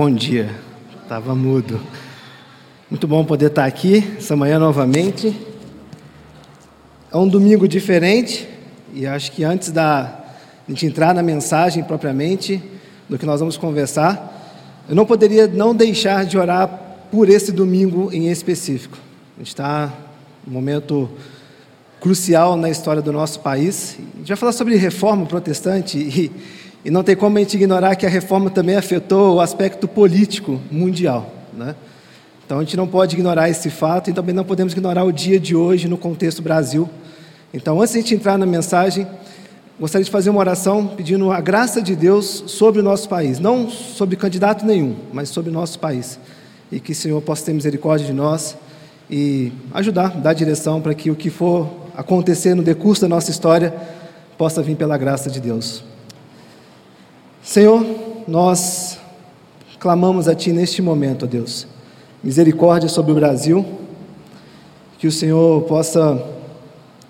[0.00, 0.54] Bom dia.
[1.02, 1.80] Estava mudo.
[2.88, 5.36] Muito bom poder estar aqui essa manhã novamente.
[7.12, 8.48] É um domingo diferente
[8.94, 10.20] e acho que antes da
[10.68, 12.62] gente entrar na mensagem propriamente
[13.08, 16.68] do que nós vamos conversar, eu não poderia não deixar de orar
[17.10, 18.96] por esse domingo em específico.
[19.34, 19.92] A gente está
[20.46, 21.10] num momento
[22.00, 23.96] crucial na história do nosso país.
[24.14, 26.30] A gente vai falar sobre reforma protestante e
[26.84, 30.60] e não tem como a gente ignorar que a reforma também afetou o aspecto político
[30.70, 31.32] mundial.
[31.52, 31.74] Né?
[32.46, 35.38] Então a gente não pode ignorar esse fato e também não podemos ignorar o dia
[35.38, 36.88] de hoje no contexto Brasil.
[37.52, 39.06] Então, antes de a gente entrar na mensagem,
[39.78, 43.70] gostaria de fazer uma oração pedindo a graça de Deus sobre o nosso país, não
[43.70, 46.18] sobre candidato nenhum, mas sobre o nosso país.
[46.70, 48.56] E que o Senhor possa ter misericórdia de nós
[49.10, 53.74] e ajudar, dar direção para que o que for acontecer no decurso da nossa história
[54.36, 55.82] possa vir pela graça de Deus.
[57.48, 57.82] Senhor,
[58.28, 58.98] nós
[59.80, 61.66] clamamos a Ti neste momento, ó Deus,
[62.22, 63.64] misericórdia sobre o Brasil,
[64.98, 66.22] que o Senhor possa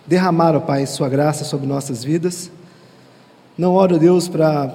[0.07, 2.53] derramar, ó Pai, Sua graça sobre nossas vidas.
[3.59, 4.73] Não oro, Deus, para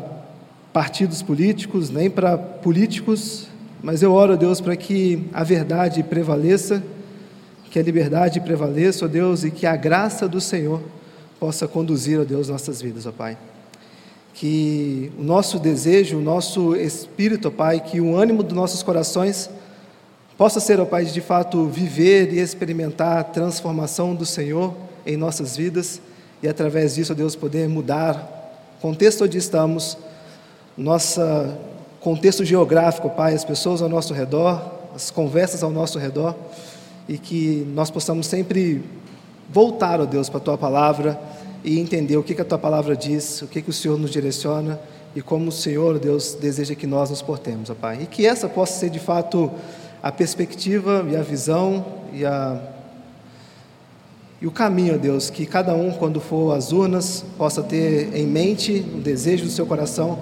[0.74, 3.48] partidos políticos, nem para políticos,
[3.82, 6.84] mas eu oro, Deus, para que a verdade prevaleça,
[7.72, 10.82] que a liberdade prevaleça, ó Deus, e que a graça do Senhor
[11.40, 13.38] possa conduzir, ó Deus, nossas vidas, ó Pai
[14.34, 19.50] que o nosso desejo, o nosso espírito, ó Pai, que o ânimo dos nossos corações
[20.38, 24.74] possa ser, ó Pai, de fato viver e experimentar a transformação do Senhor
[25.06, 26.02] em nossas vidas
[26.42, 29.98] e através disso, ó Deus, poder mudar o contexto onde estamos,
[30.76, 31.22] nosso
[32.02, 34.62] contexto geográfico, Pai, as pessoas ao nosso redor,
[34.96, 36.36] as conversas ao nosso redor
[37.08, 38.84] e que nós possamos sempre
[39.50, 41.20] voltar, ó Deus, para a Tua palavra
[41.64, 44.12] e entender o que, que a tua palavra diz, o que, que o Senhor nos
[44.12, 44.80] direciona
[45.16, 48.00] e como o Senhor, Deus, deseja que nós nos portemos, ó Pai.
[48.02, 49.52] E que essa possa ser de fato
[50.02, 52.60] a perspectiva e a visão e, a,
[54.42, 58.26] e o caminho, ó Deus, que cada um, quando for às urnas, possa ter em
[58.26, 60.20] mente o desejo do seu coração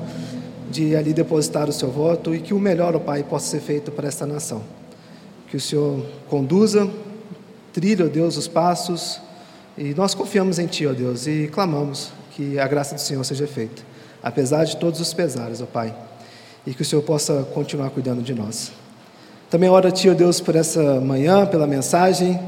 [0.69, 3.91] de ali depositar o seu voto e que o melhor, ó Pai, possa ser feito
[3.91, 4.62] para esta nação.
[5.50, 6.90] Que o Senhor conduza,
[7.73, 9.19] trilhe, ó Deus, os passos
[9.84, 13.47] e nós confiamos em Ti, ó Deus, e clamamos que a graça do Senhor seja
[13.47, 13.81] feita,
[14.22, 15.92] apesar de todos os pesares, ó Pai,
[16.68, 18.72] e que o Senhor possa continuar cuidando de nós.
[19.50, 22.40] Também oro a Ti, ó Deus, por essa manhã, pela mensagem,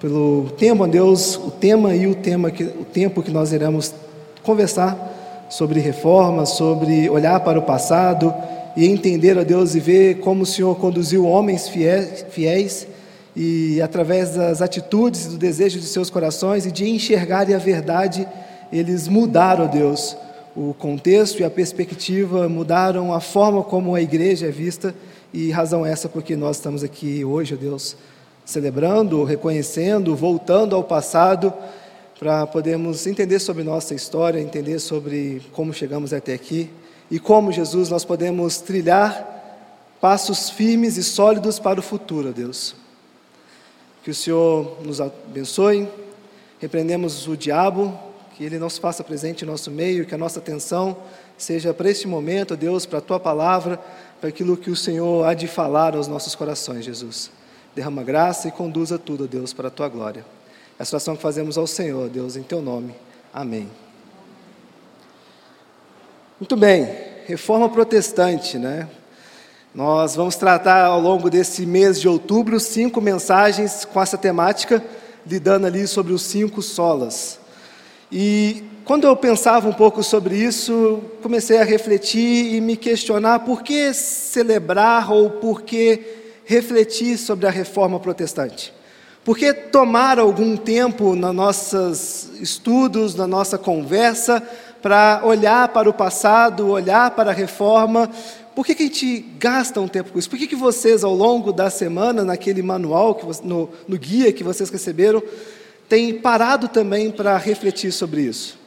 [0.00, 3.94] pelo tema, ó Deus, o tema e o tema que, o tempo que nós iremos
[4.42, 8.34] conversar sobre reforma, sobre olhar para o passado
[8.76, 12.88] e entender, ó Deus, e ver como o Senhor conduziu homens fiéis, fiéis
[13.34, 18.28] e através das atitudes do desejo de seus corações e de enxergarem a verdade,
[18.70, 20.16] eles mudaram, Deus,
[20.54, 24.94] o contexto e a perspectiva, mudaram a forma como a igreja é vista
[25.32, 27.96] e razão essa porque nós estamos aqui hoje, Deus,
[28.44, 31.52] celebrando, reconhecendo, voltando ao passado
[32.18, 36.70] para podermos entender sobre nossa história, entender sobre como chegamos até aqui
[37.10, 39.30] e como Jesus nós podemos trilhar
[40.00, 42.81] passos firmes e sólidos para o futuro, Deus.
[44.02, 45.88] Que o Senhor nos abençoe.
[46.60, 47.98] Repreendemos o diabo,
[48.36, 50.96] que ele não se faça presente em nosso meio, que a nossa atenção
[51.36, 53.78] seja para este momento, Deus, para a tua palavra,
[54.20, 57.30] para aquilo que o Senhor há de falar aos nossos corações, Jesus.
[57.74, 60.24] Derrama graça e conduza tudo, Deus, para a tua glória.
[60.78, 62.94] É a situação que fazemos ao Senhor, Deus, em teu nome.
[63.32, 63.68] Amém.
[66.38, 66.88] Muito bem,
[67.26, 68.88] reforma protestante, né?
[69.74, 74.84] Nós vamos tratar ao longo desse mês de outubro cinco mensagens com essa temática,
[75.26, 77.38] lidando ali sobre os cinco solas.
[78.10, 83.62] E quando eu pensava um pouco sobre isso, comecei a refletir e me questionar por
[83.62, 86.04] que celebrar ou por que
[86.44, 88.74] refletir sobre a reforma protestante.
[89.24, 94.46] Por que tomar algum tempo nos nossos estudos, na nossa conversa,
[94.82, 98.10] para olhar para o passado, olhar para a reforma
[98.54, 100.28] por que, que a gente gasta um tempo com isso?
[100.28, 104.44] Por que, que vocês, ao longo da semana, naquele manual, que, no, no guia que
[104.44, 105.22] vocês receberam,
[105.88, 108.58] têm parado também para refletir sobre isso?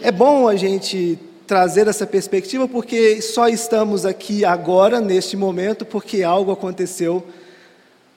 [0.00, 6.22] É bom a gente trazer essa perspectiva porque só estamos aqui agora, neste momento, porque
[6.22, 7.24] algo aconteceu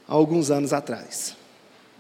[0.08, 1.36] há alguns anos atrás.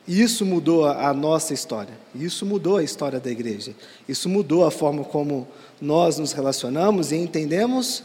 [0.07, 3.75] E isso mudou a nossa história, isso mudou a história da igreja,
[4.07, 5.45] isso mudou a forma como
[5.81, 8.03] nós nos relacionamos e entendemos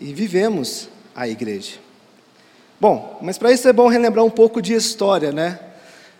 [0.00, 1.74] e vivemos a igreja.
[2.80, 5.58] Bom, mas para isso é bom relembrar um pouco de história, né?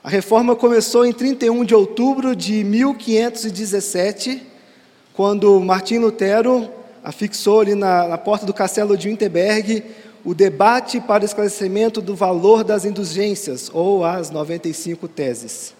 [0.02, 4.42] A reforma começou em 31 de outubro de 1517,
[5.12, 6.70] quando Martim Lutero
[7.02, 9.82] afixou ali na, na porta do castelo de Winterberg
[10.24, 15.74] o debate para o esclarecimento do valor das indulgências, ou as 95 teses.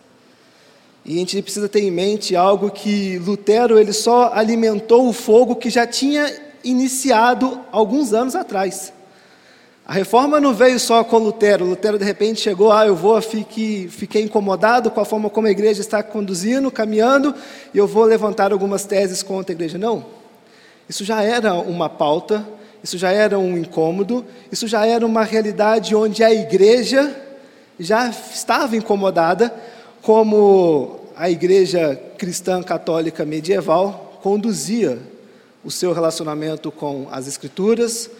[1.05, 5.56] E a gente precisa ter em mente algo que Lutero ele só alimentou o fogo
[5.56, 6.31] que já tinha
[6.64, 8.93] iniciado alguns anos atrás.
[9.87, 11.66] A reforma não veio só com Lutero.
[11.66, 15.82] Lutero, de repente, chegou, ah, eu vou, fiquei, incomodado com a forma como a igreja
[15.82, 17.34] está conduzindo, caminhando,
[17.72, 19.76] e eu vou levantar algumas teses contra a igreja.
[19.76, 20.06] Não.
[20.88, 22.46] Isso já era uma pauta,
[22.82, 27.14] isso já era um incômodo, isso já era uma realidade onde a igreja
[27.78, 29.55] já estava incomodada,
[30.00, 34.99] como a igreja cristã católica medieval conduzia
[35.64, 38.11] o seu relacionamento com as Escrituras,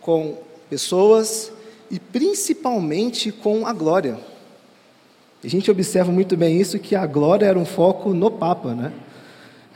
[0.00, 0.38] com
[0.70, 1.52] pessoas
[1.90, 4.18] e principalmente com a glória.
[5.42, 8.92] A gente observa muito bem isso, que a glória era um foco no Papa, né?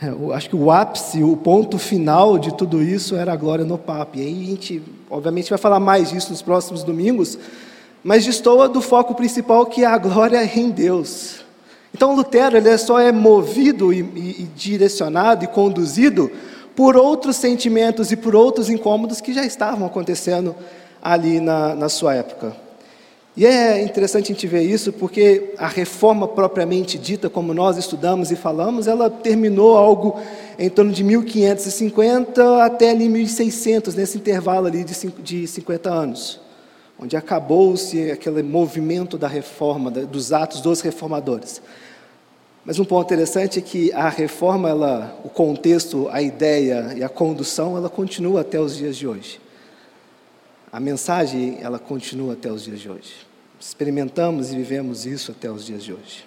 [0.01, 3.65] É, eu acho que o ápice, o ponto final de tudo isso era a glória
[3.65, 4.17] no Papa.
[4.17, 7.39] E aí a gente, obviamente, vai falar mais disso nos próximos domingos,
[8.03, 11.45] mas destoa do foco principal que é a glória em Deus.
[11.93, 16.31] Então Lutero ele só é movido e, e, e direcionado e conduzido
[16.79, 20.55] por outros sentimentos e por outros incômodos que já estavam acontecendo
[21.03, 22.55] ali na, na sua época.
[23.37, 28.31] E é interessante a gente ver isso porque a reforma propriamente dita, como nós estudamos
[28.31, 30.21] e falamos, ela terminou algo
[30.57, 36.41] em torno de 1550 até ali 1600, nesse intervalo ali de 50 anos,
[36.97, 41.61] onde acabou-se aquele movimento da reforma, dos atos dos reformadores.
[42.69, 47.09] Mas um ponto interessante é que a reforma, ela, o contexto, a ideia e a
[47.09, 49.41] condução, ela continua até os dias de hoje.
[50.71, 53.27] A mensagem, ela continua até os dias de hoje.
[53.59, 56.27] Experimentamos e vivemos isso até os dias de hoje.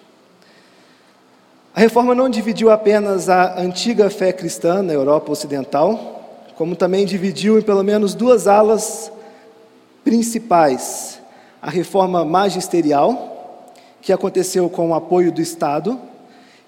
[1.75, 7.59] A reforma não dividiu apenas a antiga fé cristã na Europa Ocidental, como também dividiu
[7.59, 9.11] em pelo menos duas alas
[10.03, 11.21] principais:
[11.61, 13.69] a reforma magisterial,
[14.01, 16.09] que aconteceu com o apoio do Estado,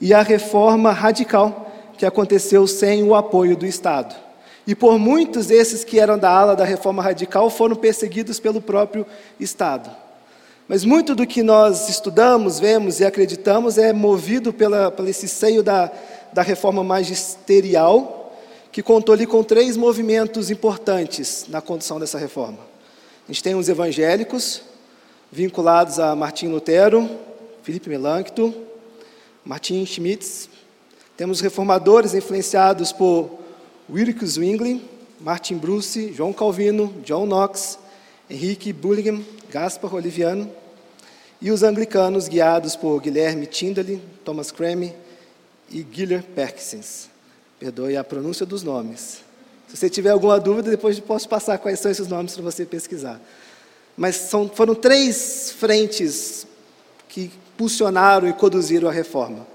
[0.03, 4.13] e a reforma radical, que aconteceu sem o apoio do Estado.
[4.67, 9.05] E por muitos desses que eram da ala da reforma radical foram perseguidos pelo próprio
[9.39, 9.89] Estado.
[10.67, 15.63] Mas muito do que nós estudamos, vemos e acreditamos é movido pela, pelo esse seio
[15.63, 15.89] da,
[16.33, 18.37] da reforma magisterial,
[18.73, 22.59] que contou ali com três movimentos importantes na condução dessa reforma.
[23.23, 24.63] A gente tem os evangélicos,
[25.31, 27.09] vinculados a Martim Lutero,
[27.61, 28.72] Filipe Melancto
[29.45, 30.49] Martin Schmitz.
[31.17, 33.39] Temos reformadores influenciados por
[33.89, 34.81] Wilke Zwingli,
[35.19, 37.77] Martin Bruce, João Calvino, John Knox,
[38.29, 40.49] Henrique Bullingham, Gaspar Oliviano.
[41.41, 44.93] E os anglicanos guiados por Guilherme Tyndale, Thomas Creme
[45.69, 47.09] e Guilherme Perkins.
[47.59, 49.21] Perdoe a pronúncia dos nomes.
[49.67, 53.19] Se você tiver alguma dúvida, depois posso passar quais são esses nomes para você pesquisar.
[53.97, 56.47] Mas são, foram três frentes
[57.09, 59.45] que impulsionaram e conduziram a reforma: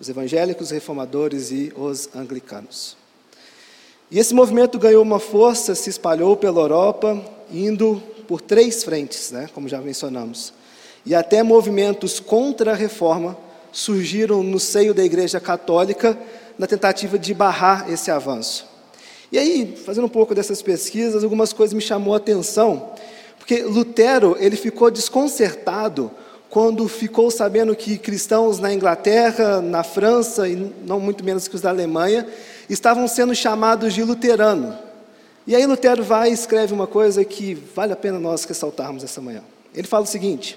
[0.00, 2.96] os evangélicos, os reformadores e os anglicanos.
[4.10, 9.48] E esse movimento ganhou uma força, se espalhou pela Europa, indo por três frentes, né,
[9.54, 10.52] como já mencionamos.
[11.04, 13.36] E até movimentos contra a reforma
[13.72, 16.18] surgiram no seio da Igreja Católica
[16.58, 18.66] na tentativa de barrar esse avanço.
[19.32, 22.92] E aí, fazendo um pouco dessas pesquisas, algumas coisas me chamou a atenção,
[23.36, 26.10] porque Lutero ele ficou desconcertado
[26.54, 30.54] quando ficou sabendo que cristãos na Inglaterra, na França e
[30.86, 32.28] não muito menos que os da Alemanha
[32.70, 34.78] estavam sendo chamados de luterano.
[35.48, 39.20] E aí Lutero vai e escreve uma coisa que vale a pena nós ressaltarmos essa
[39.20, 39.42] manhã.
[39.74, 40.56] Ele fala o seguinte: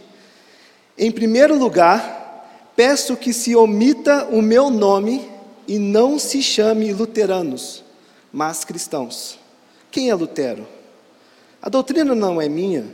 [0.95, 5.27] Em primeiro lugar, peço que se omita o meu nome
[5.67, 7.83] e não se chame luteranos,
[8.31, 9.39] mas cristãos.
[9.89, 10.67] Quem é Lutero?
[11.59, 12.85] A doutrina não é minha,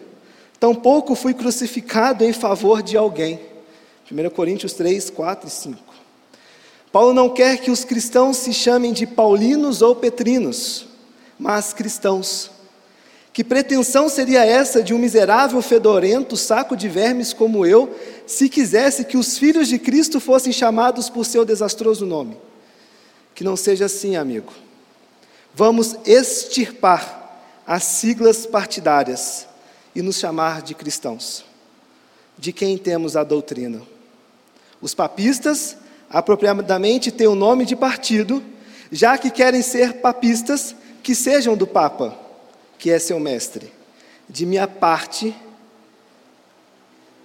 [0.64, 3.38] Tampouco fui crucificado em favor de alguém.
[4.10, 5.78] 1 Coríntios 3, 4 e 5.
[6.90, 10.86] Paulo não quer que os cristãos se chamem de paulinos ou petrinos,
[11.38, 12.50] mas cristãos.
[13.34, 17.94] Que pretensão seria essa de um miserável, fedorento, saco de vermes como eu,
[18.26, 22.38] se quisesse que os filhos de Cristo fossem chamados por seu desastroso nome?
[23.36, 24.54] Que não seja assim, amigo.
[25.54, 29.52] Vamos extirpar as siglas partidárias
[29.96, 31.46] e nos chamar de cristãos.
[32.38, 33.82] De quem temos a doutrina?
[34.82, 35.78] Os papistas,
[36.10, 38.44] apropriadamente, têm o nome de partido,
[38.92, 42.18] já que querem ser papistas, que sejam do Papa,
[42.78, 43.72] que é seu mestre.
[44.28, 45.36] De minha parte,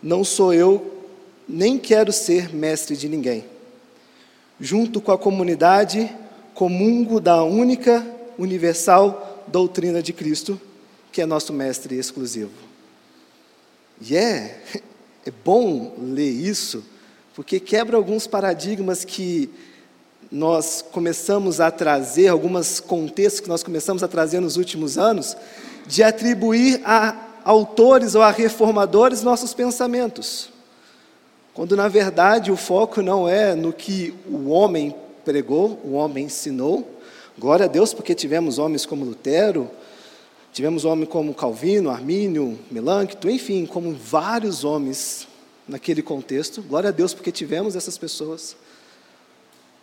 [0.02, 1.04] não sou eu,
[1.48, 3.44] nem quero ser mestre de ninguém.
[4.60, 6.14] Junto com a comunidade,
[6.54, 8.04] comungo da única
[8.36, 10.60] universal doutrina de Cristo,
[11.12, 12.50] que é nosso mestre exclusivo.
[14.00, 14.62] E é,
[15.26, 16.84] é bom ler isso,
[17.34, 19.50] porque quebra alguns paradigmas que
[20.30, 25.36] nós começamos a trazer, alguns contextos que nós começamos a trazer nos últimos anos,
[25.86, 30.50] de atribuir a autores ou a reformadores nossos pensamentos.
[31.54, 36.88] Quando na verdade o foco não é no que o homem pregou, o homem ensinou.
[37.38, 39.70] Glória a Deus porque tivemos homens como Lutero,
[40.52, 45.28] tivemos homens como Calvino, Armínio, Melancto, enfim, como vários homens
[45.66, 46.62] naquele contexto.
[46.62, 48.56] Glória a Deus porque tivemos essas pessoas.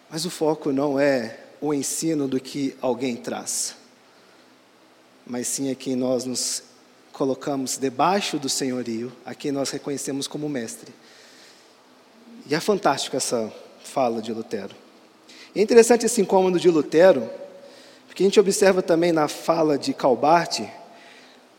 [0.10, 3.76] Mas o foco não é o ensino do que alguém traz,
[5.26, 6.64] mas sim a quem nós nos
[7.12, 10.94] colocamos debaixo do senhorio, a quem nós reconhecemos como mestre.
[12.48, 13.52] E é fantástico essa
[13.84, 14.76] fala de Lutero.
[15.56, 17.30] É interessante esse incômodo de Lutero,
[18.16, 20.62] porque a gente observa também na fala de Calbart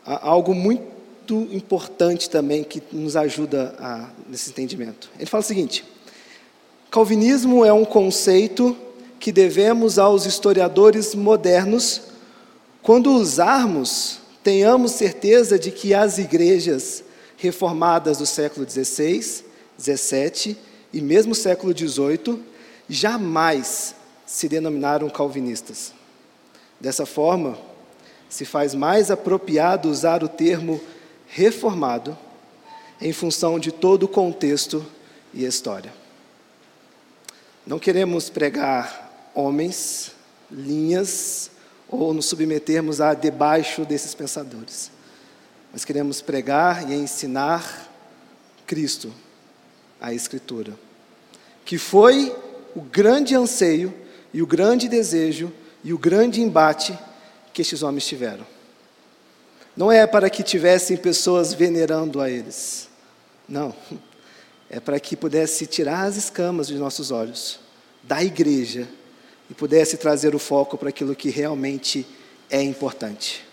[0.03, 5.07] algo muito importante também que nos ajuda a, nesse entendimento.
[5.17, 5.85] Ele fala o seguinte:
[6.89, 8.75] Calvinismo é um conceito
[9.19, 12.01] que devemos aos historiadores modernos.
[12.81, 17.03] Quando usarmos, tenhamos certeza de que as igrejas
[17.37, 19.43] reformadas do século XVI,
[19.79, 20.57] XVII
[20.91, 22.41] e mesmo século XVIII
[22.89, 23.93] jamais
[24.25, 25.95] se denominaram calvinistas.
[26.79, 27.57] Dessa forma,
[28.29, 30.81] se faz mais apropriado usar o termo
[31.27, 32.17] reformado
[32.99, 34.85] em função de todo o contexto
[35.33, 35.93] e história.
[37.65, 40.11] Não queremos pregar homens,
[40.49, 41.51] linhas,
[41.89, 44.91] ou nos submetermos a debaixo desses pensadores.
[45.71, 47.91] Mas queremos pregar e ensinar
[48.65, 49.13] Cristo,
[49.99, 50.73] a Escritura,
[51.65, 52.35] que foi
[52.75, 53.93] o grande anseio
[54.33, 55.51] e o grande desejo
[55.87, 56.99] e o grande embate
[57.53, 58.45] que estes homens tiveram.
[59.73, 62.89] Não é para que tivessem pessoas venerando a eles.
[63.47, 63.73] Não
[64.69, 67.61] é para que pudesse tirar as escamas de nossos olhos
[68.03, 68.85] da igreja
[69.49, 72.05] e pudesse trazer o foco para aquilo que realmente
[72.49, 73.47] é importante,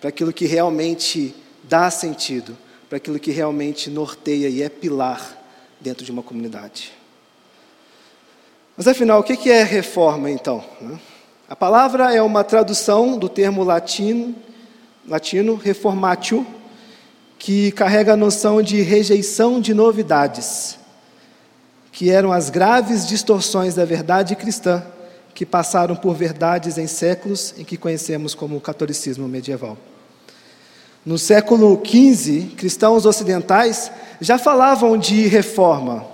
[0.00, 1.34] para aquilo que realmente
[1.64, 2.56] dá sentido,
[2.88, 5.36] para aquilo que realmente norteia e é pilar
[5.80, 6.92] dentro de uma comunidade.
[8.76, 10.64] Mas afinal, o que é reforma então?
[11.52, 14.34] A palavra é uma tradução do termo latino,
[15.06, 16.46] latino reformatio,
[17.38, 20.78] que carrega a noção de rejeição de novidades,
[21.92, 24.82] que eram as graves distorções da verdade cristã
[25.34, 29.76] que passaram por verdades em séculos em que conhecemos como catolicismo medieval.
[31.04, 33.92] No século XV, cristãos ocidentais
[34.22, 36.11] já falavam de reforma.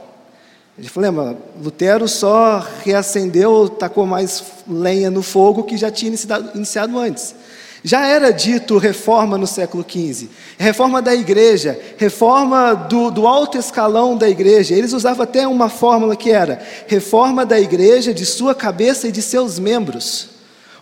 [0.78, 6.14] Ele falou, lembra, Lutero só reacendeu, tacou mais lenha no fogo que já tinha
[6.54, 7.34] iniciado, antes.
[7.82, 14.16] Já era dito reforma no século XV, reforma da igreja, reforma do, do, alto escalão
[14.16, 14.74] da igreja.
[14.74, 19.22] Eles usavam até uma fórmula que era reforma da igreja de sua cabeça e de
[19.22, 20.28] seus membros,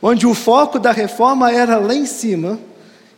[0.02, 2.58] onde o foco da reforma era lá em cima,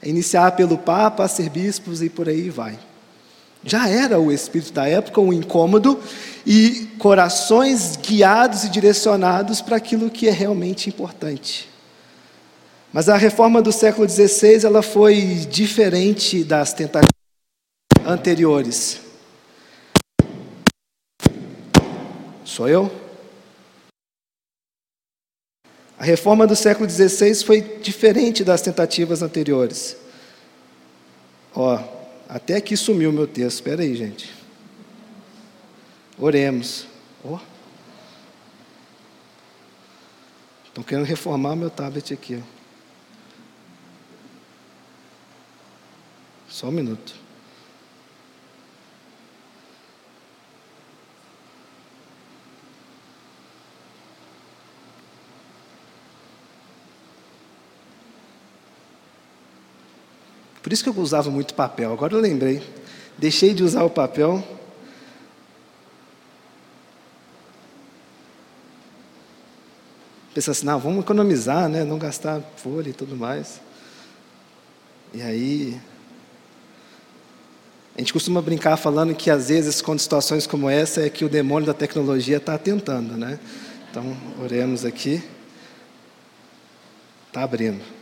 [0.02, 2.78] iniciar pelo Papa, ser bispos e por aí vai.
[3.64, 6.00] Já era o espírito da época, um incômodo
[6.46, 11.68] e corações guiados e direcionados para aquilo que é realmente importante.
[12.92, 17.12] Mas a reforma do século XVI ela foi diferente das tentativas
[18.06, 19.00] anteriores.
[22.44, 22.90] Sou eu?
[25.98, 29.96] A reforma do século XVI foi diferente das tentativas anteriores.
[31.54, 31.97] Ó,
[32.28, 33.56] até aqui sumiu meu texto.
[33.56, 34.32] Espera aí, gente.
[36.18, 36.86] Oremos.
[37.24, 37.38] Ó.
[40.66, 42.42] Estão querendo reformar meu tablet aqui.
[46.48, 47.14] Só um minuto.
[60.62, 61.92] Por isso que eu usava muito papel.
[61.92, 62.62] Agora eu lembrei.
[63.16, 64.42] Deixei de usar o papel.
[70.34, 71.84] Pensando assim, não, vamos economizar, né?
[71.84, 73.60] Não gastar folha e tudo mais.
[75.12, 75.80] E aí
[77.98, 81.28] a gente costuma brincar falando que às vezes, com situações como essa, é que o
[81.28, 83.40] demônio da tecnologia está tentando, né?
[83.90, 85.20] Então, oremos aqui.
[87.26, 87.97] Está abrindo.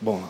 [0.00, 0.22] Bom,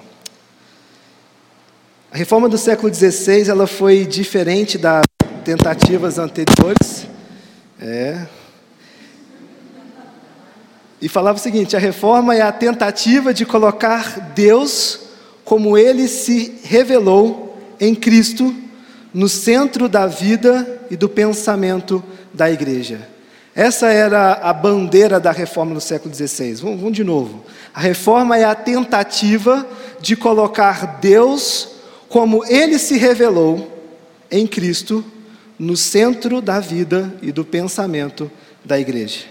[2.10, 5.02] a reforma do século XVI ela foi diferente das
[5.44, 7.06] tentativas anteriores.
[7.78, 8.26] É.
[11.02, 15.00] E falava o seguinte: a reforma é a tentativa de colocar Deus
[15.44, 18.54] como ele se revelou em Cristo
[19.12, 23.06] no centro da vida e do pensamento da igreja.
[23.58, 26.54] Essa era a bandeira da reforma no século XVI.
[26.62, 27.42] Vamos, vamos de novo.
[27.74, 29.66] A reforma é a tentativa
[30.00, 31.70] de colocar Deus
[32.08, 33.82] como ele se revelou
[34.30, 35.04] em Cristo
[35.58, 38.30] no centro da vida e do pensamento
[38.64, 39.24] da igreja.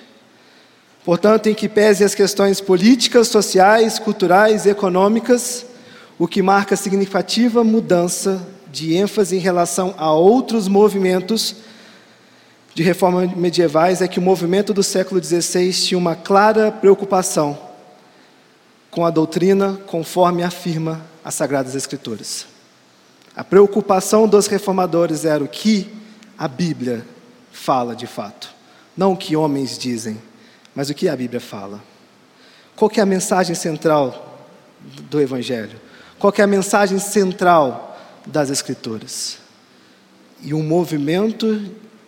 [1.05, 5.65] Portanto, em que pese as questões políticas, sociais, culturais e econômicas,
[6.19, 11.55] o que marca significativa mudança de ênfase em relação a outros movimentos
[12.77, 17.57] de reforma medievais é que o movimento do século XVI tinha uma clara preocupação
[18.91, 22.45] com a doutrina conforme afirma as Sagradas Escrituras.
[23.35, 25.91] A preocupação dos reformadores era o que
[26.37, 27.03] a Bíblia
[27.51, 28.53] fala de fato,
[28.95, 30.21] não o que homens dizem,
[30.75, 31.81] mas o que a Bíblia fala.
[32.75, 34.45] Qual é a mensagem central
[35.09, 35.81] do Evangelho?
[36.19, 39.39] Qual é a mensagem central das Escrituras?
[40.43, 41.59] E um movimento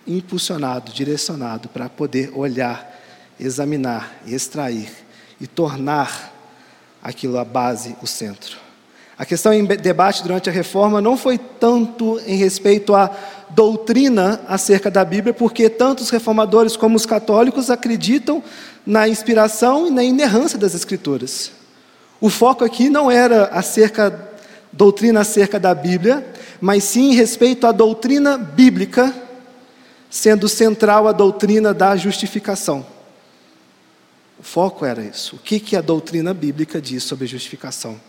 [0.08, 3.00] impulsionado, direcionado para poder olhar,
[3.40, 4.90] examinar, extrair
[5.40, 6.34] e tornar
[7.02, 8.58] aquilo a base, o centro.
[9.18, 13.12] A questão em debate durante a reforma não foi tanto em respeito à
[13.50, 18.42] doutrina acerca da Bíblia, porque tanto os reformadores como os católicos acreditam
[18.86, 21.52] na inspiração e na inerrância das Escrituras.
[22.22, 24.30] O foco aqui não era acerca
[24.72, 26.26] doutrina acerca da Bíblia,
[26.62, 29.14] mas sim em respeito à doutrina bíblica
[30.10, 32.86] sendo central a doutrina da justificação.
[34.40, 35.36] O foco era isso.
[35.36, 38.00] O que, que a doutrina bíblica diz sobre justificação?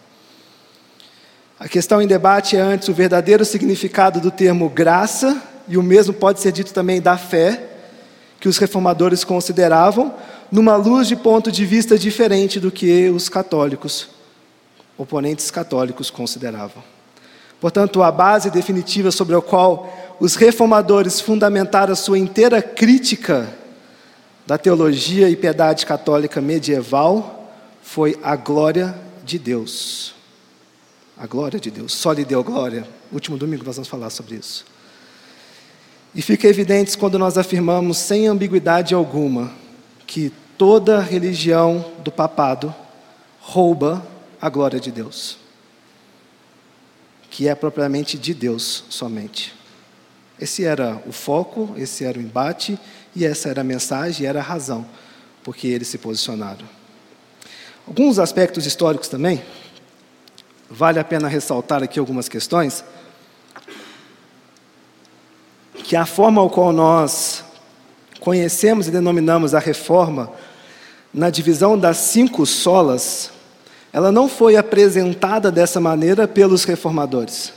[1.58, 6.14] A questão em debate é antes o verdadeiro significado do termo graça, e o mesmo
[6.14, 7.68] pode ser dito também da fé,
[8.40, 10.14] que os reformadores consideravam,
[10.50, 14.08] numa luz de ponto de vista diferente do que os católicos,
[14.96, 16.82] oponentes católicos, consideravam.
[17.60, 23.48] Portanto, a base definitiva sobre a qual os reformadores fundamentaram a sua inteira crítica
[24.46, 27.50] da teologia e piedade católica medieval
[27.82, 30.14] foi a glória de Deus.
[31.16, 32.86] A glória de Deus, só lhe deu glória.
[33.10, 34.66] Último domingo nós vamos falar sobre isso.
[36.14, 39.52] E fica evidente quando nós afirmamos sem ambiguidade alguma
[40.06, 42.74] que toda religião do papado
[43.40, 44.06] rouba
[44.40, 45.38] a glória de Deus,
[47.30, 49.59] que é propriamente de Deus somente.
[50.40, 52.78] Esse era o foco, esse era o embate,
[53.14, 54.86] e essa era a mensagem, era a razão
[55.42, 56.66] porque eles se posicionaram.
[57.86, 59.42] Alguns aspectos históricos também,
[60.68, 62.84] vale a pena ressaltar aqui algumas questões,
[65.82, 67.42] que a forma ao qual nós
[68.20, 70.30] conhecemos e denominamos a reforma,
[71.12, 73.32] na divisão das cinco solas,
[73.92, 77.52] ela não foi apresentada dessa maneira pelos reformadores.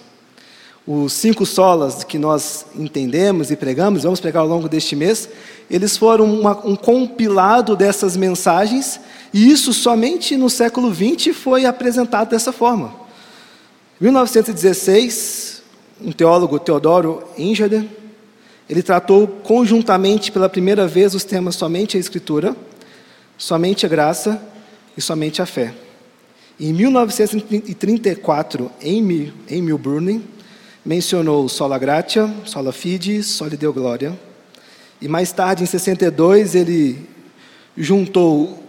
[0.86, 5.30] Os cinco solas que nós entendemos e pregamos, vamos pregar ao longo deste mês,
[5.72, 9.00] eles foram uma, um compilado dessas mensagens,
[9.34, 12.94] e isso somente no século XX foi apresentado dessa forma.
[14.02, 15.64] Em 1916,
[16.02, 17.86] um teólogo, Teodoro Ingerder,
[18.70, 22.54] ele tratou conjuntamente pela primeira vez os temas somente a Escritura,
[23.38, 24.42] somente a graça
[24.98, 25.74] e somente a fé.
[26.60, 30.22] Em 1934, em, em Milburn,
[30.86, 34.20] mencionou sola gratia, sola fide, soli deo glória.
[35.02, 37.08] E mais tarde, em 62, ele
[37.78, 38.62] juntou,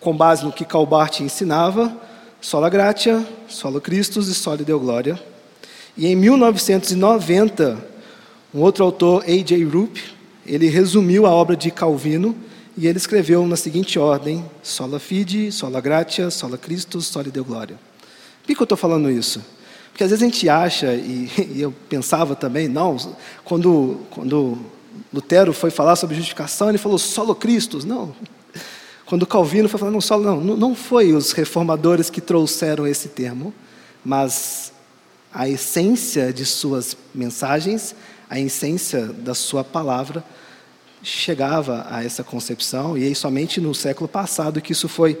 [0.00, 1.96] com base no que Calbart ensinava,
[2.40, 5.20] sola gratia, sola Christus e soli deo glória.
[5.96, 7.78] E em 1990,
[8.52, 9.64] um outro autor, A.J.
[9.64, 9.98] Rupp,
[10.44, 12.36] ele resumiu a obra de Calvino
[12.76, 17.76] e ele escreveu na seguinte ordem: sola fide, sola gratia, sola Christus, soli deo glória.
[18.42, 19.40] Por que eu estou falando isso?
[19.92, 22.96] Porque às vezes a gente acha, e, e eu pensava também, não,
[23.44, 24.58] quando, quando
[25.12, 27.86] Lutero foi falar sobre justificação, ele falou solo Cristo.
[27.86, 28.14] Não.
[29.04, 33.52] Quando Calvino foi falar, não, solo, não, não foi os reformadores que trouxeram esse termo,
[34.02, 34.72] mas
[35.32, 37.94] a essência de suas mensagens,
[38.28, 40.24] a essência da sua palavra,
[41.02, 45.18] chegava a essa concepção, e aí somente no século passado que isso foi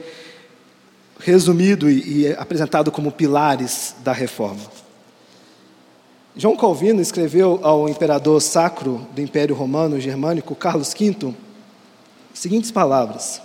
[1.24, 4.62] resumido e, e apresentado como pilares da reforma.
[6.34, 11.34] João Calvino escreveu ao imperador sacro do Império Romano Germânico, Carlos V,
[12.32, 13.40] seguintes palavras: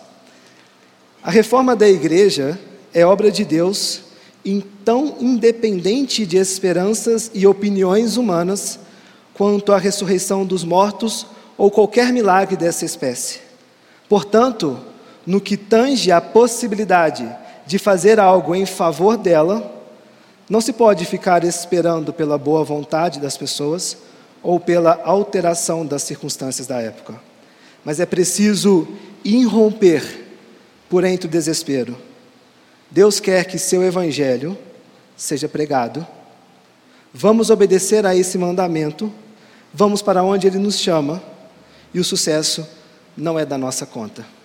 [1.22, 2.60] A reforma da igreja
[2.94, 4.02] é obra de Deus,
[4.86, 8.80] tão independente de esperanças e opiniões humanas,
[9.34, 13.40] quanto a ressurreição dos mortos ou qualquer milagre dessa espécie.
[14.08, 14.80] Portanto,
[15.26, 17.30] no que tange a possibilidade
[17.68, 19.76] de fazer algo em favor dela,
[20.50, 23.98] não se pode ficar esperando pela boa vontade das pessoas
[24.42, 27.20] ou pela alteração das circunstâncias da época,
[27.84, 28.88] mas é preciso
[29.24, 30.26] irromper
[30.90, 31.98] por entre o desespero.
[32.90, 34.58] Deus quer que seu evangelho
[35.18, 36.08] seja pregado.
[37.14, 39.12] Vamos obedecer a esse mandamento,
[39.74, 41.22] vamos para onde ele nos chama,
[41.94, 42.66] e o sucesso
[43.18, 44.37] não é da nossa conta.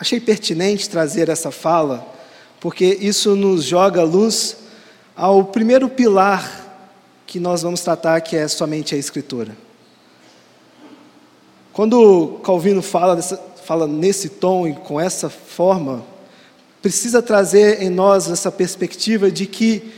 [0.00, 2.06] Achei pertinente trazer essa fala,
[2.60, 4.56] porque isso nos joga luz
[5.16, 6.66] ao primeiro pilar
[7.26, 9.56] que nós vamos tratar, que é somente a Escritura.
[11.72, 16.04] Quando Calvino fala, dessa, fala nesse tom e com essa forma,
[16.80, 19.92] precisa trazer em nós essa perspectiva de que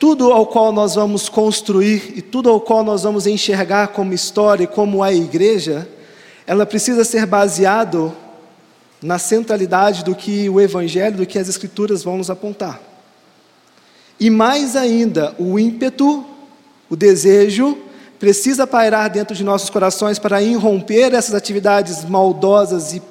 [0.00, 4.64] tudo ao qual nós vamos construir e tudo ao qual nós vamos enxergar como história
[4.64, 5.88] e como a igreja,
[6.44, 8.14] ela precisa ser baseado
[9.02, 12.80] na centralidade do que o evangelho, do que as escrituras vão nos apontar.
[14.18, 16.24] E mais ainda, o ímpeto,
[16.88, 17.76] o desejo,
[18.18, 23.02] precisa pairar dentro de nossos corações para irromper essas atividades maldosas e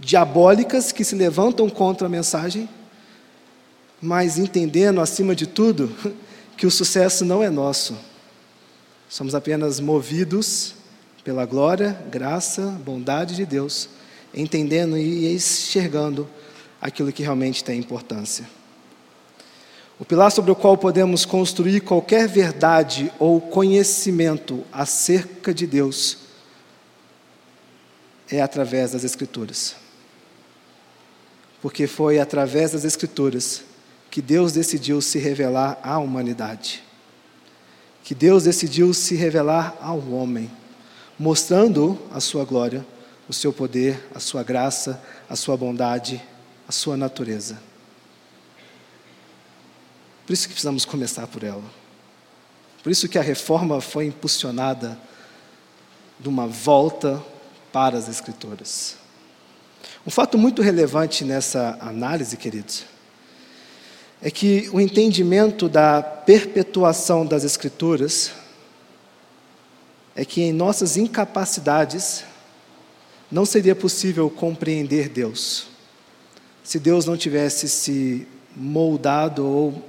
[0.00, 2.68] diabólicas que se levantam contra a mensagem,
[4.00, 5.94] mas entendendo, acima de tudo,
[6.56, 7.96] que o sucesso não é nosso.
[9.08, 10.74] Somos apenas movidos
[11.24, 13.88] pela glória, graça, bondade de Deus,
[14.34, 16.28] entendendo e enxergando
[16.80, 18.48] aquilo que realmente tem importância.
[19.98, 26.18] O pilar sobre o qual podemos construir qualquer verdade ou conhecimento acerca de Deus
[28.30, 29.76] é através das Escrituras.
[31.60, 33.62] Porque foi através das Escrituras
[34.10, 36.82] que Deus decidiu se revelar à humanidade.
[38.02, 40.50] Que Deus decidiu se revelar ao homem,
[41.18, 42.86] mostrando a sua glória,
[43.30, 46.20] o seu poder, a sua graça, a sua bondade,
[46.66, 47.62] a sua natureza.
[50.26, 51.62] Por isso que precisamos começar por ela.
[52.82, 54.98] Por isso que a reforma foi impulsionada
[56.18, 57.22] de uma volta
[57.72, 58.96] para as Escrituras.
[60.04, 62.84] Um fato muito relevante nessa análise, queridos,
[64.20, 68.32] é que o entendimento da perpetuação das Escrituras
[70.16, 72.24] é que em nossas incapacidades
[73.30, 75.70] não seria possível compreender Deus
[76.62, 79.82] se Deus não tivesse se moldado ou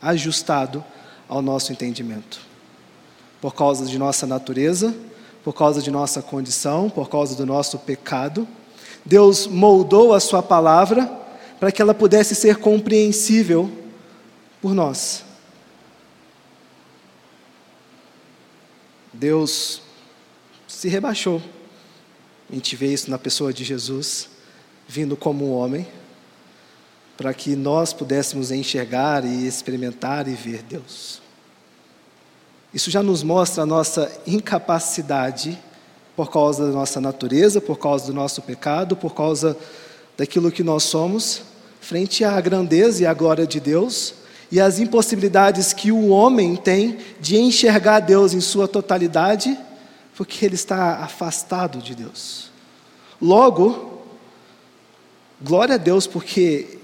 [0.00, 0.82] ajustado
[1.28, 2.40] ao nosso entendimento.
[3.40, 4.94] Por causa de nossa natureza,
[5.44, 8.48] por causa de nossa condição, por causa do nosso pecado,
[9.04, 11.06] Deus moldou a Sua palavra
[11.60, 13.70] para que ela pudesse ser compreensível
[14.60, 15.24] por nós.
[19.12, 19.82] Deus
[20.66, 21.42] se rebaixou.
[22.52, 24.28] A gente vê isso na pessoa de Jesus,
[24.86, 25.88] vindo como homem
[27.16, 31.22] para que nós pudéssemos enxergar e experimentar e ver Deus.
[32.74, 35.58] Isso já nos mostra a nossa incapacidade
[36.14, 39.56] por causa da nossa natureza, por causa do nosso pecado, por causa
[40.14, 41.40] daquilo que nós somos,
[41.80, 44.12] frente à grandeza e à glória de Deus
[44.50, 49.56] e às impossibilidades que o homem tem de enxergar Deus em sua totalidade,
[50.16, 52.50] porque ele está afastado de Deus.
[53.20, 54.02] Logo,
[55.40, 56.78] glória a Deus, porque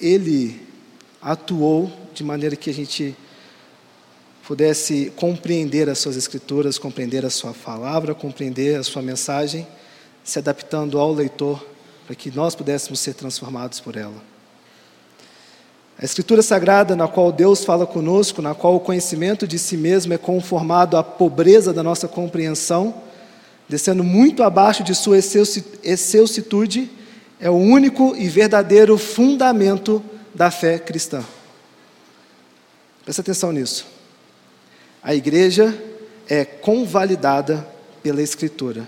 [0.00, 0.66] ele
[1.20, 3.16] atuou de maneira que a gente
[4.46, 9.66] pudesse compreender as suas escrituras, compreender a sua palavra, compreender a sua mensagem,
[10.22, 11.64] se adaptando ao leitor,
[12.06, 14.33] para que nós pudéssemos ser transformados por ela.
[16.04, 20.12] A Escritura Sagrada, na qual Deus fala conosco, na qual o conhecimento de si mesmo
[20.12, 22.94] é conformado à pobreza da nossa compreensão,
[23.66, 26.90] descendo muito abaixo de sua excelsitude,
[27.40, 31.24] é o único e verdadeiro fundamento da fé cristã.
[33.02, 33.86] Presta atenção nisso.
[35.02, 35.74] A igreja
[36.28, 37.66] é convalidada
[38.02, 38.86] pela Escritura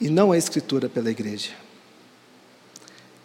[0.00, 1.50] e não a Escritura pela igreja.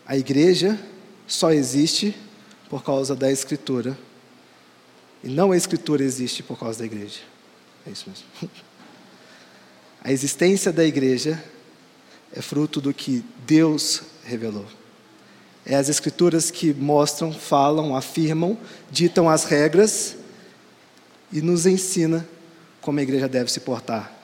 [0.06, 0.78] A igreja
[1.26, 2.27] só existe
[2.70, 3.98] por causa da Escritura
[5.24, 7.20] e não a Escritura existe por causa da igreja.
[7.86, 8.52] É isso mesmo.
[10.04, 11.44] A existência da igreja
[12.32, 14.66] é fruto do que Deus revelou.
[15.66, 18.58] É as Escrituras que mostram, falam, afirmam,
[18.90, 20.16] ditam as regras
[21.32, 22.26] e nos ensina
[22.80, 24.16] como a igreja deve se portar.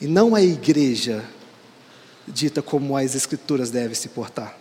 [0.00, 1.22] E não a igreja
[2.26, 4.56] dita como as Escrituras devem se portar.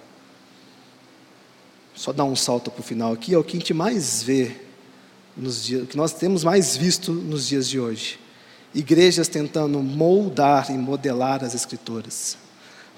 [1.97, 4.55] Só dar um salto para o final aqui, é o que a gente mais vê
[5.35, 8.19] nos dias, o que nós temos mais visto nos dias de hoje.
[8.71, 12.37] igrejas tentando moldar e modelar as Escrituras.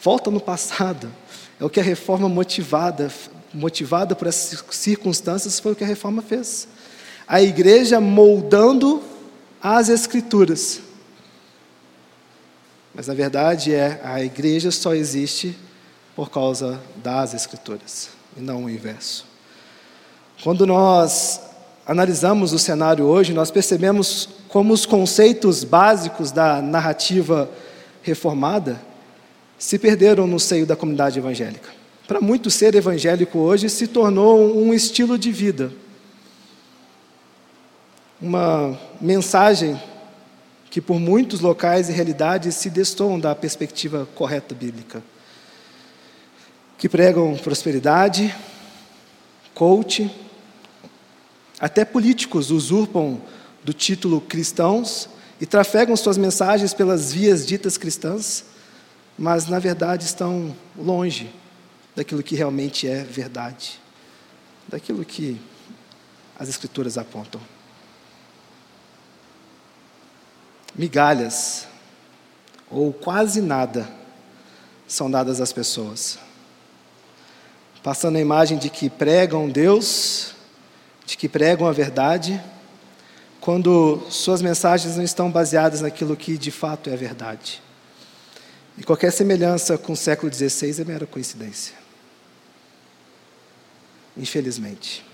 [0.01, 1.09] Volta no passado.
[1.57, 3.09] É o que a reforma motivada,
[3.53, 6.67] motivada por essas circunstâncias, foi o que a reforma fez.
[7.25, 9.01] A igreja moldando
[9.61, 10.81] as Escrituras.
[12.93, 15.57] Mas na verdade é a igreja só existe
[16.17, 19.25] por causa das Escrituras e não o inverso.
[20.43, 21.41] Quando nós
[21.85, 27.49] analisamos o cenário hoje, nós percebemos como os conceitos básicos da narrativa
[28.01, 28.81] reformada
[29.57, 31.69] se perderam no seio da comunidade evangélica.
[32.07, 35.71] Para muitos, ser evangélico hoje se tornou um estilo de vida,
[38.21, 39.79] uma mensagem
[40.71, 45.03] que, por muitos locais e realidades, se destoam da perspectiva correta bíblica,
[46.79, 48.33] que pregam prosperidade,
[49.53, 50.09] coach,
[51.59, 53.21] até políticos usurpam
[53.61, 55.09] do título cristãos
[55.41, 58.45] e trafegam suas mensagens pelas vias ditas cristãs,
[59.17, 61.29] mas na verdade estão longe
[61.93, 63.77] daquilo que realmente é verdade,
[64.65, 65.37] daquilo que
[66.39, 67.41] as Escrituras apontam.
[70.73, 71.67] Migalhas,
[72.71, 73.89] ou quase nada,
[74.87, 76.17] são dadas às pessoas,
[77.83, 80.33] passando a imagem de que pregam Deus,
[81.05, 82.41] de que pregam a verdade,
[83.39, 87.61] quando suas mensagens não estão baseadas naquilo que de fato é verdade.
[88.77, 91.73] E qualquer semelhança com o século XVI é mera coincidência.
[94.15, 95.05] Infelizmente.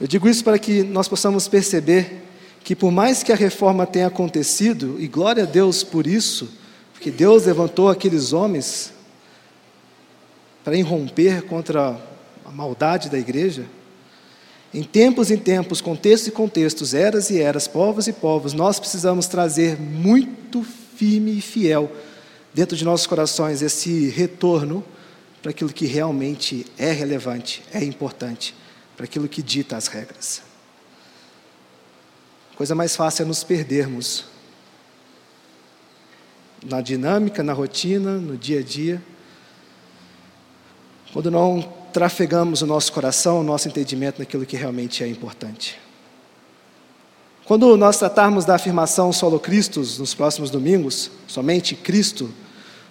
[0.00, 2.24] Eu digo isso para que nós possamos perceber
[2.64, 6.50] que, por mais que a reforma tenha acontecido, e glória a Deus por isso,
[7.00, 8.92] porque Deus levantou aqueles homens
[10.62, 11.98] para irromper contra
[12.44, 13.64] a maldade da igreja,
[14.74, 19.26] em tempos em tempos, contextos e contextos, eras e eras, povos e povos, nós precisamos
[19.26, 21.90] trazer muito firme e fiel
[22.52, 24.84] dentro de nossos corações esse retorno
[25.40, 28.54] para aquilo que realmente é relevante, é importante,
[28.94, 30.42] para aquilo que dita as regras.
[32.56, 34.28] Coisa mais fácil é nos perdermos
[36.64, 39.02] na dinâmica, na rotina, no dia a dia,
[41.12, 45.78] quando não trafegamos o nosso coração, o nosso entendimento naquilo que realmente é importante.
[47.44, 52.30] Quando nós tratarmos da afirmação solo Cristo nos próximos domingos, somente Cristo,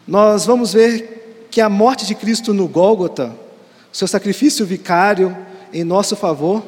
[0.06, 3.34] nós vamos ver que a morte de Cristo no Gólgota,
[3.92, 5.36] seu sacrifício vicário
[5.72, 6.64] em nosso favor,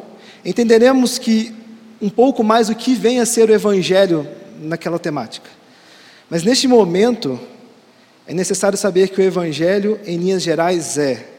[0.46, 1.54] entenderemos que
[2.02, 4.26] um pouco mais o que vem a ser o evangelho
[4.60, 5.61] naquela temática.
[6.32, 7.38] Mas neste momento,
[8.26, 11.30] é necessário saber que o evangelho, em linhas gerais, é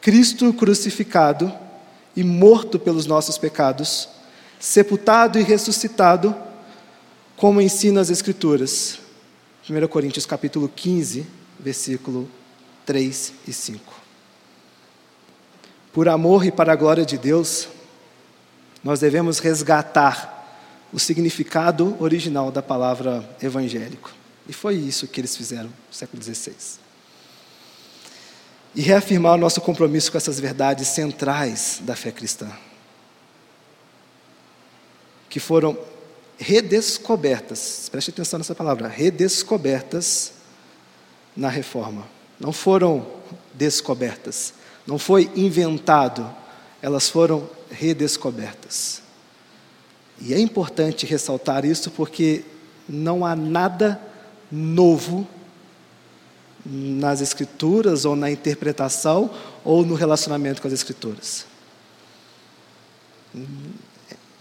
[0.00, 1.52] Cristo crucificado
[2.16, 4.08] e morto pelos nossos pecados,
[4.58, 6.34] sepultado e ressuscitado,
[7.36, 9.00] como ensina as Escrituras.
[9.68, 11.26] 1 Coríntios capítulo 15,
[11.60, 12.26] versículo
[12.86, 13.92] 3 e 5.
[15.92, 17.68] Por amor e para a glória de Deus,
[18.82, 24.21] nós devemos resgatar o significado original da palavra evangélico.
[24.52, 26.52] E foi isso que eles fizeram no século XVI
[28.74, 32.52] e reafirmar o nosso compromisso com essas verdades centrais da fé cristã,
[35.30, 35.74] que foram
[36.36, 40.34] redescobertas, preste atenção nessa palavra, redescobertas
[41.34, 42.06] na reforma.
[42.38, 43.06] Não foram
[43.54, 44.52] descobertas,
[44.86, 46.30] não foi inventado,
[46.82, 49.00] elas foram redescobertas.
[50.20, 52.44] E é importante ressaltar isso porque
[52.86, 54.11] não há nada
[54.52, 55.26] novo
[56.64, 59.30] nas escrituras, ou na interpretação,
[59.64, 61.46] ou no relacionamento com as escrituras.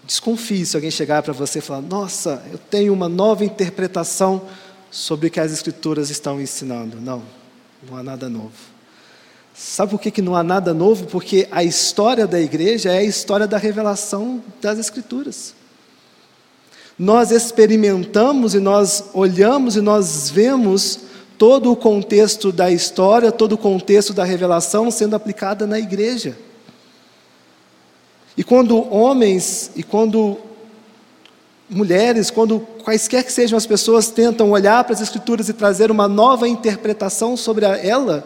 [0.04, 4.46] Desconfie se alguém chegar para você e falar: Nossa, eu tenho uma nova interpretação
[4.92, 7.00] sobre o que as escrituras estão ensinando.
[7.00, 7.24] Não,
[7.90, 8.52] não há nada novo.
[9.54, 11.06] Sabe por que, que não há nada novo?
[11.06, 15.54] Porque a história da igreja é a história da revelação das escrituras.
[17.02, 21.00] Nós experimentamos e nós olhamos e nós vemos
[21.36, 26.38] todo o contexto da história, todo o contexto da revelação sendo aplicada na igreja.
[28.38, 30.38] E quando homens e quando
[31.68, 36.08] mulheres, quando quaisquer que sejam as pessoas tentam olhar para as Escrituras e trazer uma
[36.08, 38.24] nova interpretação sobre ela,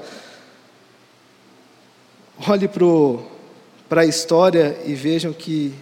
[2.45, 2.69] olhe
[3.87, 5.73] para a história e vejam que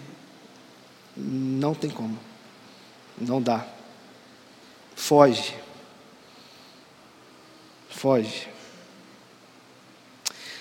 [1.16, 2.16] não tem como,
[3.18, 3.66] não dá,
[4.94, 5.64] foge
[8.04, 8.48] foge.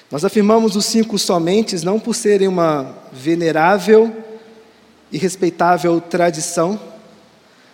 [0.09, 4.15] Nós afirmamos os cinco somentes não por serem uma venerável
[5.11, 6.79] irrespeitável tradição,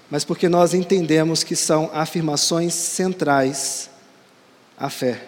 [0.10, 3.92] mas porque nós entendemos que são afirmações centrais
[4.76, 5.22] à fé,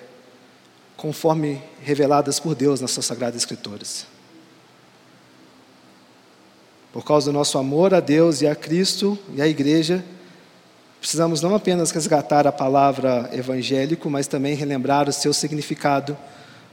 [0.97, 4.07] conforme reveladas por Deus nas suas sagradas escrituras.
[6.91, 10.03] Por causa do nosso amor a Deus e a Cristo e à igreja,
[10.99, 16.17] precisamos não apenas resgatar a palavra evangélico, mas também relembrar o seu significado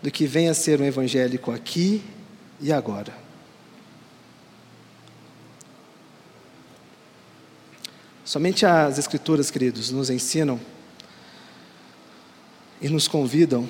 [0.02, 2.02] do que vem a ser um evangélico aqui
[2.61, 3.12] e agora.
[8.24, 10.61] Somente as Escrituras, queridos, nos ensinam
[12.81, 13.66] e nos convidam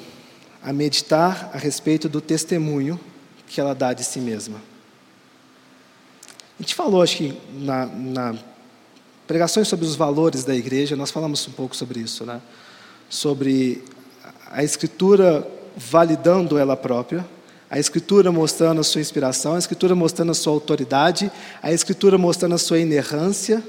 [0.62, 2.98] a meditar a respeito do testemunho
[3.46, 4.61] que ela dá de si mesma.
[6.59, 8.35] A gente falou, acho que na, na
[9.29, 12.40] pregações sobre os valores da igreja, nós falamos um pouco sobre isso, né?
[13.09, 13.85] Sobre
[14.51, 17.25] a Escritura validando ela própria,
[17.71, 21.31] a Escritura mostrando a sua inspiração, a Escritura mostrando a sua autoridade,
[21.62, 23.62] a Escritura mostrando a sua inerrância,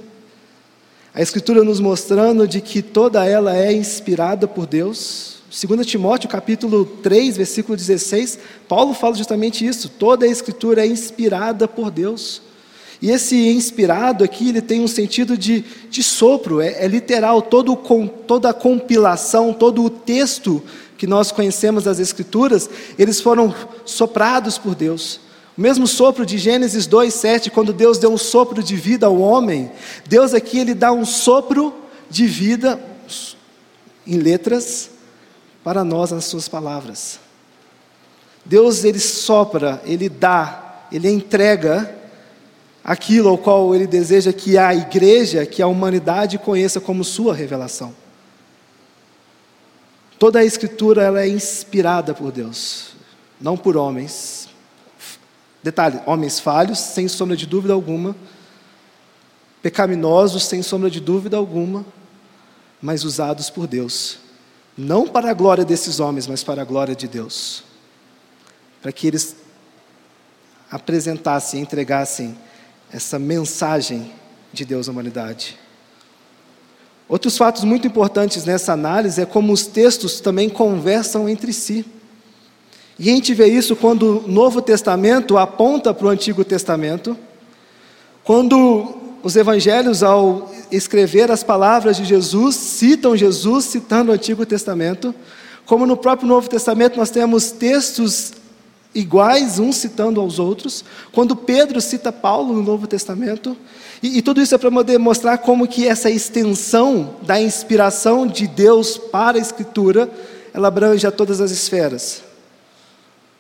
[1.13, 5.43] a Escritura nos mostrando de que toda ela é inspirada por Deus.
[5.52, 11.67] 2 Timóteo capítulo 3, versículo 16, Paulo fala justamente isso, toda a Escritura é inspirada
[11.67, 12.48] por Deus.
[13.01, 17.75] E esse inspirado aqui, ele tem um sentido de, de sopro, é, é literal, todo,
[17.75, 20.62] com, toda a compilação, todo o texto
[20.97, 25.21] que nós conhecemos das Escrituras, eles foram soprados por Deus.
[25.57, 29.71] O mesmo sopro de Gênesis 2:7, quando Deus deu um sopro de vida ao homem,
[30.05, 31.73] Deus aqui ele dá um sopro
[32.09, 32.79] de vida
[34.05, 34.89] em letras
[35.63, 37.19] para nós nas suas palavras.
[38.43, 41.98] Deus ele sopra, ele dá, ele entrega
[42.83, 47.93] aquilo ao qual ele deseja que a igreja, que a humanidade conheça como sua revelação.
[50.17, 52.93] Toda a escritura ela é inspirada por Deus,
[53.39, 54.49] não por homens.
[55.63, 58.15] Detalhe, homens falhos, sem sombra de dúvida alguma,
[59.61, 61.85] pecaminosos, sem sombra de dúvida alguma,
[62.81, 64.19] mas usados por Deus,
[64.77, 67.63] não para a glória desses homens, mas para a glória de Deus.
[68.81, 69.35] Para que eles
[70.71, 72.37] apresentassem, entregassem
[72.91, 74.12] essa mensagem
[74.52, 75.58] de Deus à humanidade.
[77.08, 81.86] Outros fatos muito importantes nessa análise é como os textos também conversam entre si.
[82.99, 87.17] E a gente vê isso quando o Novo Testamento aponta para o Antigo Testamento,
[88.23, 95.15] quando os evangelhos, ao escrever as palavras de Jesus, citam Jesus citando o Antigo Testamento,
[95.65, 98.34] como no próprio Novo Testamento nós temos textos
[98.93, 100.84] iguais, uns citando aos outros.
[101.12, 103.56] Quando Pedro cita Paulo no Novo Testamento,
[104.02, 108.47] e, e tudo isso é para poder mostrar como que essa extensão da inspiração de
[108.47, 110.10] Deus para a Escritura,
[110.54, 112.23] ela abrange a todas as esferas.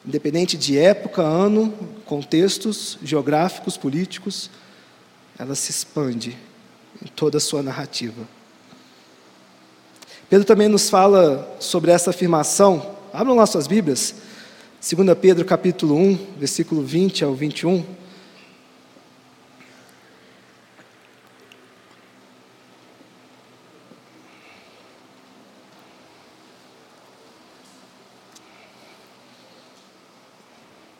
[0.05, 1.73] Independente de época, ano,
[2.05, 4.49] contextos geográficos, políticos,
[5.37, 6.37] ela se expande
[7.03, 8.27] em toda a sua narrativa.
[10.29, 12.95] Pedro também nos fala sobre essa afirmação.
[13.11, 14.13] Abram lá suas Bíblias.
[14.81, 17.83] 2 Pedro capítulo 1, versículo 20 ao 21.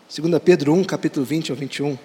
[0.10, 1.98] Segunda Pedro 1, capítulo 20 ao 21.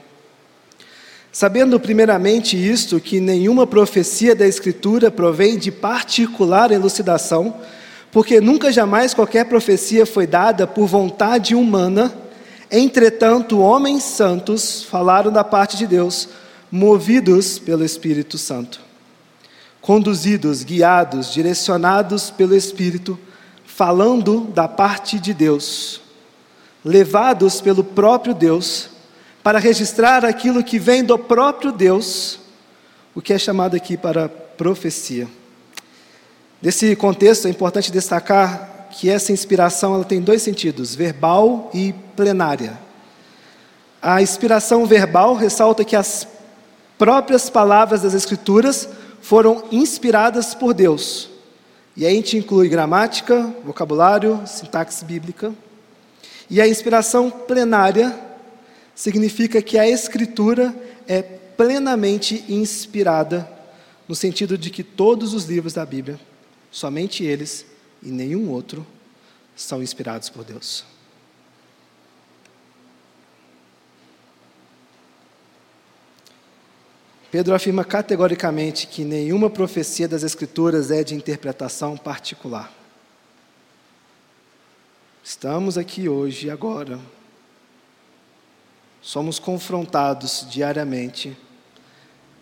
[1.32, 7.60] Sabendo primeiramente isto, que nenhuma profecia da Escritura provém de particular elucidação,
[8.14, 12.16] porque nunca jamais qualquer profecia foi dada por vontade humana,
[12.70, 16.28] entretanto, homens santos falaram da parte de Deus,
[16.70, 18.80] movidos pelo Espírito Santo,
[19.80, 23.18] conduzidos, guiados, direcionados pelo Espírito,
[23.66, 26.00] falando da parte de Deus,
[26.84, 28.90] levados pelo próprio Deus,
[29.42, 32.38] para registrar aquilo que vem do próprio Deus,
[33.12, 35.26] o que é chamado aqui para profecia.
[36.64, 42.80] Nesse contexto, é importante destacar que essa inspiração ela tem dois sentidos, verbal e plenária.
[44.00, 46.26] A inspiração verbal ressalta que as
[46.96, 48.88] próprias palavras das Escrituras
[49.20, 51.28] foram inspiradas por Deus.
[51.94, 55.52] E aí a gente inclui gramática, vocabulário, sintaxe bíblica.
[56.48, 58.18] E a inspiração plenária
[58.94, 60.74] significa que a Escritura
[61.06, 63.46] é plenamente inspirada,
[64.08, 66.18] no sentido de que todos os livros da Bíblia
[66.74, 67.64] Somente eles
[68.02, 68.84] e nenhum outro
[69.54, 70.84] são inspirados por Deus.
[77.30, 82.72] Pedro afirma categoricamente que nenhuma profecia das Escrituras é de interpretação particular.
[85.22, 86.98] Estamos aqui hoje e agora,
[89.00, 91.36] somos confrontados diariamente,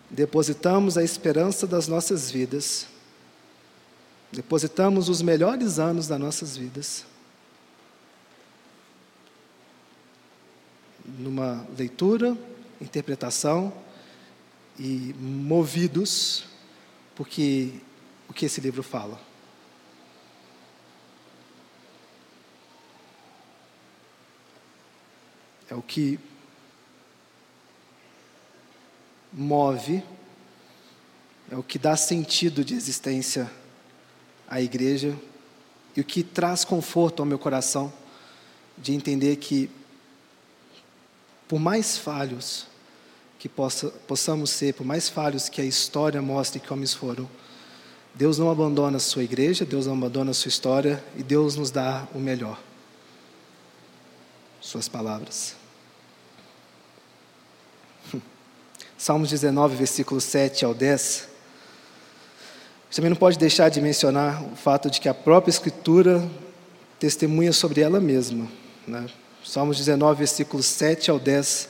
[0.09, 2.87] depositamos a esperança das nossas vidas,
[4.33, 7.05] depositamos os melhores anos das nossas vidas
[11.05, 12.35] numa leitura,
[12.81, 13.71] interpretação
[14.79, 16.45] e movidos
[17.15, 17.73] porque
[18.27, 19.19] o que esse livro fala.
[25.69, 26.19] É o que
[29.31, 30.03] move,
[31.51, 33.51] é o que dá sentido de existência
[34.53, 35.17] à igreja
[35.95, 37.91] e o que traz conforto ao meu coração
[38.77, 39.67] de entender que,
[41.47, 42.67] por mais falhos
[43.39, 47.27] que possa, possamos ser, por mais falhos que a história mostre que homens foram,
[48.13, 51.71] Deus não abandona a sua igreja, Deus não abandona a sua história e Deus nos
[51.71, 52.61] dá o melhor.
[54.61, 55.55] Suas palavras.
[58.99, 61.32] Salmos 19, versículos 7 ao 10.
[62.93, 66.23] Você também não pode deixar de mencionar o fato de que a própria Escritura
[66.99, 68.47] testemunha sobre ela mesma.
[68.87, 69.07] Né?
[69.43, 71.69] Salmos 19, versículos 7 ao 10,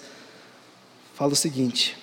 [1.16, 1.98] fala o seguinte: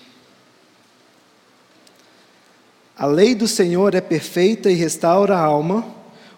[2.97, 5.87] A lei do Senhor é perfeita e restaura a alma,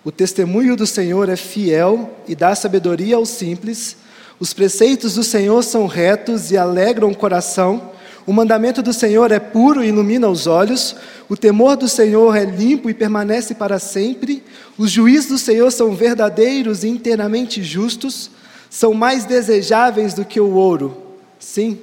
[0.03, 3.97] o testemunho do Senhor é fiel e dá sabedoria aos simples,
[4.41, 7.93] os preceitos do Senhor são retos e alegram o coração.
[8.27, 10.95] O mandamento do Senhor é puro e ilumina os olhos.
[11.29, 14.45] O temor do Senhor é limpo e permanece para sempre.
[14.79, 18.31] Os juízos do Senhor são verdadeiros e inteiramente justos.
[18.71, 20.97] São mais desejáveis do que o ouro,
[21.39, 21.79] sim,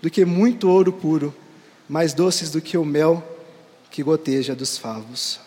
[0.00, 1.32] do que muito ouro puro,
[1.88, 3.22] mais doces do que o mel
[3.90, 5.38] que goteja dos favos.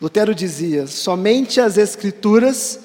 [0.00, 2.80] Lutero dizia: somente as Escrituras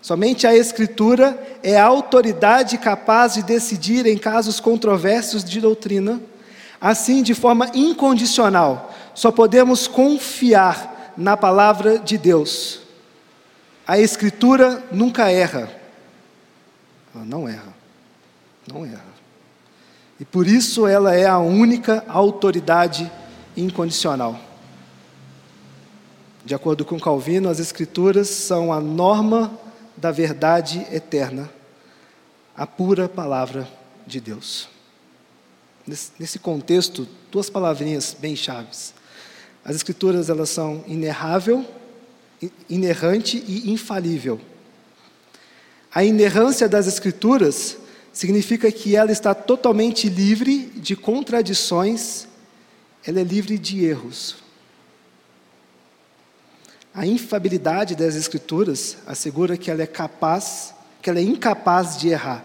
[0.00, 6.20] Somente a Escritura é a autoridade capaz de decidir em casos controversos de doutrina.
[6.80, 12.80] Assim, de forma incondicional, só podemos confiar na palavra de Deus.
[13.86, 15.68] A Escritura nunca erra.
[17.14, 17.74] Ela não erra.
[18.72, 19.04] Não erra.
[20.20, 23.10] E por isso ela é a única autoridade
[23.56, 24.38] incondicional.
[26.44, 29.50] De acordo com Calvino, as Escrituras são a norma
[30.00, 31.50] da verdade eterna,
[32.56, 33.68] a pura palavra
[34.06, 34.68] de Deus.
[36.18, 38.94] Nesse contexto, duas palavrinhas bem chaves.
[39.64, 41.66] As escrituras elas são inerrável,
[42.68, 44.40] inerrante e infalível.
[45.92, 47.78] A inerrância das escrituras
[48.12, 52.28] significa que ela está totalmente livre de contradições,
[53.04, 54.36] ela é livre de erros.
[56.98, 62.44] A infabilidade das Escrituras assegura que ela é capaz, que ela é incapaz de errar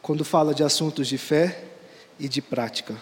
[0.00, 1.64] quando fala de assuntos de fé
[2.16, 2.94] e de prática.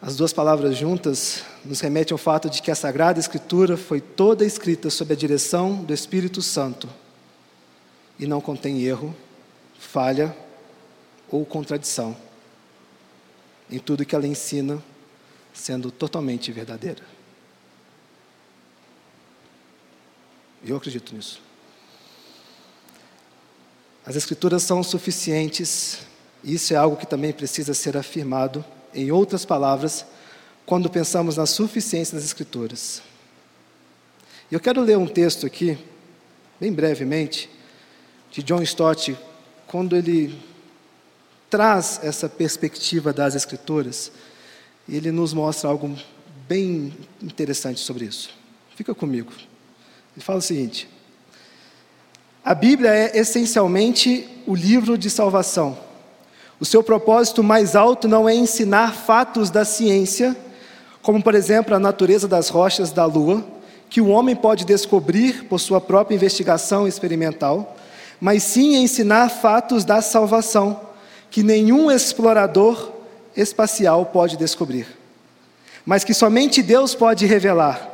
[0.00, 4.42] As duas palavras juntas nos remetem ao fato de que a Sagrada Escritura foi toda
[4.42, 6.88] escrita sob a direção do Espírito Santo
[8.18, 9.14] e não contém erro,
[9.78, 10.34] falha
[11.30, 12.16] ou contradição
[13.70, 14.82] em tudo que ela ensina
[15.56, 17.02] sendo totalmente verdadeira.
[20.64, 21.40] Eu acredito nisso.
[24.04, 26.00] As Escrituras são suficientes,
[26.44, 30.06] e isso é algo que também precisa ser afirmado, em outras palavras,
[30.64, 33.02] quando pensamos na suficiência das Escrituras.
[34.50, 35.78] Eu quero ler um texto aqui,
[36.60, 37.50] bem brevemente,
[38.30, 39.16] de John Stott,
[39.66, 40.38] quando ele
[41.48, 44.12] traz essa perspectiva das Escrituras
[44.88, 45.96] e ele nos mostra algo
[46.48, 48.30] bem interessante sobre isso.
[48.74, 49.32] Fica comigo.
[50.14, 50.88] Ele fala o seguinte:
[52.44, 55.78] A Bíblia é essencialmente o livro de salvação.
[56.58, 60.34] O seu propósito mais alto não é ensinar fatos da ciência,
[61.02, 63.44] como por exemplo a natureza das rochas da Lua,
[63.90, 67.76] que o homem pode descobrir por sua própria investigação experimental,
[68.20, 70.80] mas sim ensinar fatos da salvação,
[71.30, 72.95] que nenhum explorador
[73.36, 74.86] espacial pode descobrir,
[75.84, 77.92] mas que somente Deus pode revelar.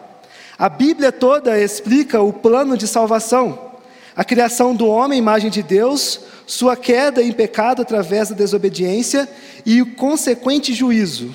[0.59, 3.73] A Bíblia toda explica o plano de salvação,
[4.15, 9.29] a criação do homem, imagem de Deus, sua queda em pecado através da desobediência
[9.67, 11.35] e o consequente juízo.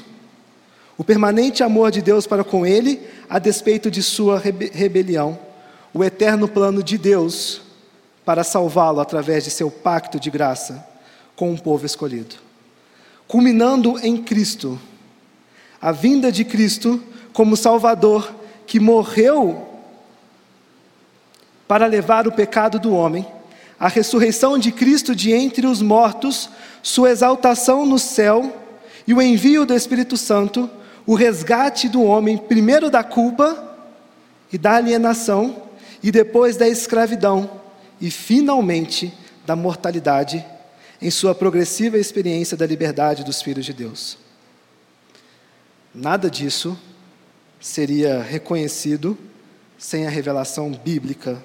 [0.98, 5.38] O permanente amor de Deus para com ele, a despeito de sua rebe rebelião.
[5.94, 7.62] O eterno plano de Deus
[8.24, 10.86] para salvá-lo através de seu pacto de graça
[11.36, 12.47] com um povo escolhido
[13.28, 14.80] culminando em Cristo.
[15.82, 17.02] A vinda de Cristo
[17.34, 18.34] como Salvador
[18.66, 19.66] que morreu
[21.68, 23.28] para levar o pecado do homem,
[23.80, 26.50] a ressurreição de Cristo de entre os mortos,
[26.82, 28.56] sua exaltação no céu
[29.06, 30.70] e o envio do Espírito Santo,
[31.06, 33.78] o resgate do homem, primeiro da culpa
[34.52, 35.64] e da alienação,
[36.02, 37.50] e depois da escravidão,
[38.00, 39.14] e finalmente
[39.46, 40.46] da mortalidade,
[41.02, 44.18] em sua progressiva experiência da liberdade dos filhos de Deus.
[45.94, 46.78] Nada disso
[47.60, 49.18] seria reconhecido
[49.78, 51.44] sem a revelação bíblica.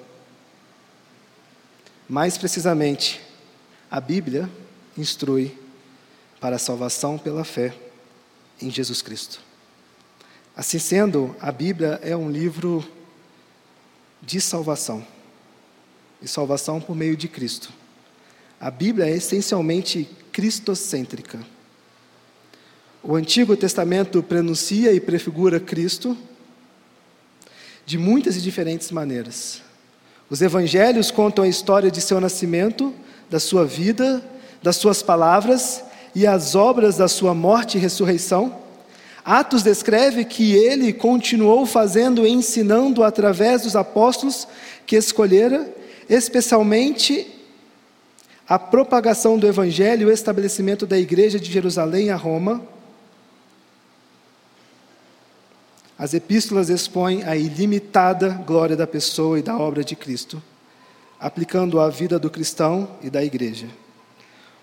[2.09, 3.21] Mais precisamente,
[3.89, 4.49] a Bíblia
[4.97, 5.57] instrui
[6.39, 7.73] para a salvação pela fé
[8.61, 9.39] em Jesus Cristo.
[10.55, 12.87] Assim sendo, a Bíblia é um livro
[14.21, 15.05] de salvação
[16.21, 17.71] e salvação por meio de Cristo.
[18.63, 21.37] A Bíblia é essencialmente cristocêntrica.
[23.03, 26.17] O Antigo Testamento prenuncia e prefigura Cristo
[27.85, 29.61] de muitas e diferentes maneiras.
[30.29, 32.93] Os evangelhos contam a história de seu nascimento,
[33.29, 34.23] da sua vida,
[34.61, 35.83] das suas palavras
[36.15, 38.61] e as obras da sua morte e ressurreição.
[39.25, 44.47] Atos descreve que ele continuou fazendo e ensinando através dos apóstolos
[44.85, 45.69] que escolhera,
[46.07, 47.42] especialmente
[48.47, 52.61] a propagação do evangelho e o estabelecimento da igreja de Jerusalém a Roma
[55.97, 60.43] As epístolas expõem a ilimitada glória da pessoa e da obra de Cristo,
[61.17, 63.67] aplicando à vida do cristão e da igreja.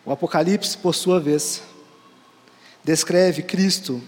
[0.05, 1.63] O Apocalipse, por sua vez,
[2.85, 4.03] descreve Cristo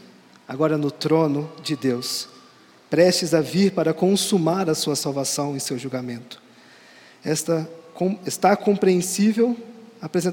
[0.47, 2.29] agora no trono de Deus,
[2.91, 6.39] prestes a vir para consumar a sua salvação e seu julgamento.
[7.25, 7.67] Esta
[8.27, 9.57] está compreensível,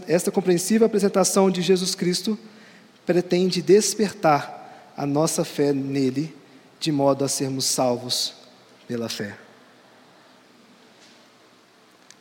[0.08, 2.38] esta compreensível apresentação de Jesus Cristo
[3.06, 6.36] pretende despertar a nossa fé nele
[6.80, 8.34] de modo a sermos salvos
[8.88, 9.38] pela fé.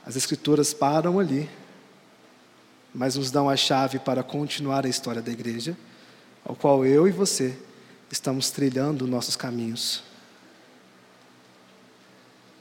[0.05, 1.49] As Escrituras param ali,
[2.95, 5.77] mas nos dão a chave para continuar a história da igreja,
[6.45, 7.57] ao qual eu e você
[8.11, 10.03] estamos trilhando nossos caminhos.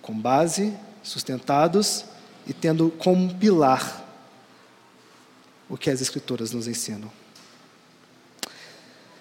[0.01, 2.05] Com base, sustentados
[2.47, 4.05] e tendo como pilar
[5.69, 7.11] o que as Escrituras nos ensinam.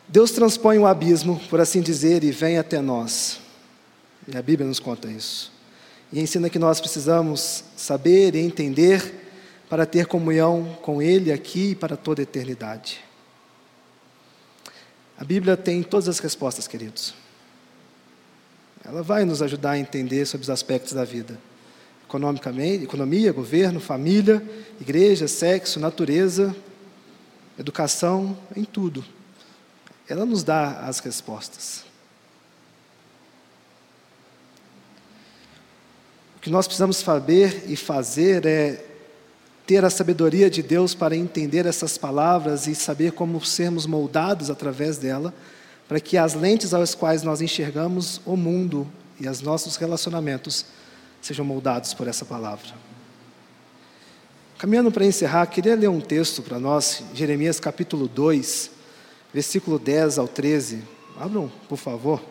[0.08, 3.40] Deus transpõe o abismo, por assim dizer, e vem até nós.
[4.28, 5.52] E a Bíblia nos conta isso.
[6.12, 9.24] E ensina que nós precisamos saber e entender
[9.68, 13.04] para ter comunhão com Ele aqui e para toda a eternidade.
[15.18, 17.14] A Bíblia tem todas as respostas, queridos.
[18.84, 21.36] Ela vai nos ajudar a entender sobre os aspectos da vida.
[22.08, 24.42] Economicamente, economia, governo, família,
[24.80, 26.54] igreja, sexo, natureza,
[27.58, 29.04] educação, em tudo
[30.08, 31.84] ela nos dá as respostas.
[36.36, 38.84] O que nós precisamos saber e fazer é
[39.66, 44.96] ter a sabedoria de Deus para entender essas palavras e saber como sermos moldados através
[44.96, 45.34] dela,
[45.88, 48.86] para que as lentes às quais nós enxergamos o mundo
[49.18, 50.66] e os nossos relacionamentos
[51.26, 52.72] sejam moldados por essa palavra.
[54.56, 58.70] Caminhando para encerrar, queria ler um texto para nós, Jeremias capítulo 2,
[59.34, 60.84] versículo 10 ao 13.
[61.18, 62.22] Abram, por favor.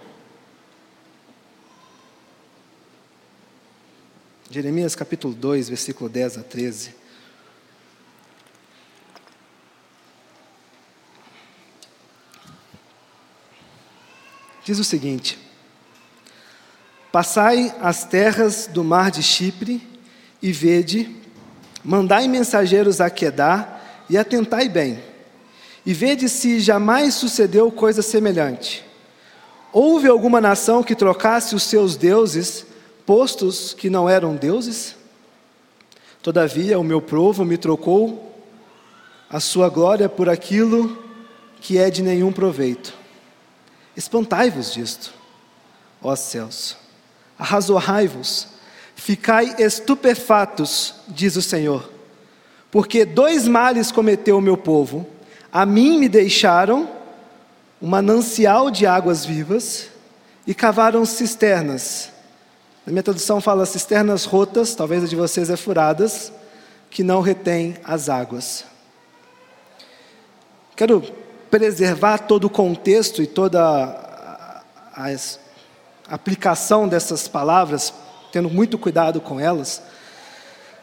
[4.49, 6.95] Jeremias capítulo 2, versículo 10 a 13.
[14.63, 15.44] Diz o seguinte:
[17.15, 19.81] Passai as terras do mar de Chipre
[20.41, 21.15] e vede,
[21.81, 25.01] mandai mensageiros a Quedar e atentai bem
[25.85, 28.83] e vede se jamais sucedeu coisa semelhante.
[29.71, 32.65] Houve alguma nação que trocasse os seus deuses,
[33.05, 34.97] postos que não eram deuses?
[36.21, 38.37] Todavia, o meu povo me trocou
[39.29, 41.01] a sua glória por aquilo
[41.61, 42.93] que é de nenhum proveito.
[43.95, 45.13] Espantai-vos disto,
[46.03, 46.83] ó céus,
[47.37, 48.47] arrazoai-vos,
[48.95, 51.91] ficai estupefatos, diz o Senhor,
[52.71, 55.15] porque dois males cometeu o meu povo
[55.55, 56.85] a mim me deixaram
[57.81, 59.87] um manancial de águas vivas
[60.45, 62.09] e cavaram cisternas.
[62.85, 66.29] Na minha tradução fala cisternas rotas, talvez a de vocês é furadas,
[66.89, 68.65] que não retém as águas.
[70.75, 71.01] Quero
[71.49, 74.61] preservar todo o contexto e toda a,
[74.93, 75.11] a, a
[76.09, 77.93] aplicação dessas palavras,
[78.31, 79.81] tendo muito cuidado com elas.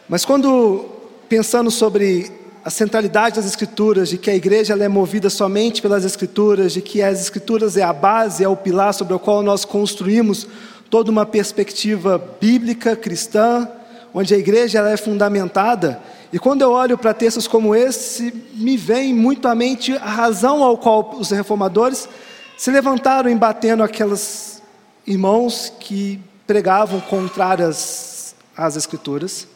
[0.08, 0.86] Mas quando
[1.28, 2.30] pensando sobre
[2.64, 7.02] a centralidade das Escrituras, de que a igreja é movida somente pelas Escrituras, de que
[7.02, 10.46] as Escrituras é a base, é o pilar sobre o qual nós construímos
[10.88, 13.68] toda uma perspectiva bíblica cristã,
[14.14, 16.00] onde a igreja é fundamentada,
[16.32, 20.62] e quando eu olho para textos como esse, me vem muito à mente a razão
[20.62, 22.08] ao qual os reformadores
[22.56, 24.61] se levantaram embatendo aqueles
[25.06, 29.46] irmãos que pregavam contrárias às Escrituras,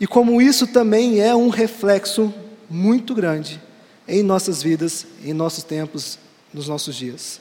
[0.00, 2.32] e como isso também é um reflexo
[2.68, 3.60] muito grande
[4.06, 6.18] em nossas vidas, em nossos tempos,
[6.52, 7.40] nos nossos dias.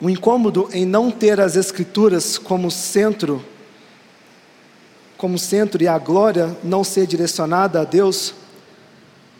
[0.00, 3.44] O incômodo em não ter as Escrituras como centro,
[5.16, 8.34] como centro e a glória não ser direcionada a Deus,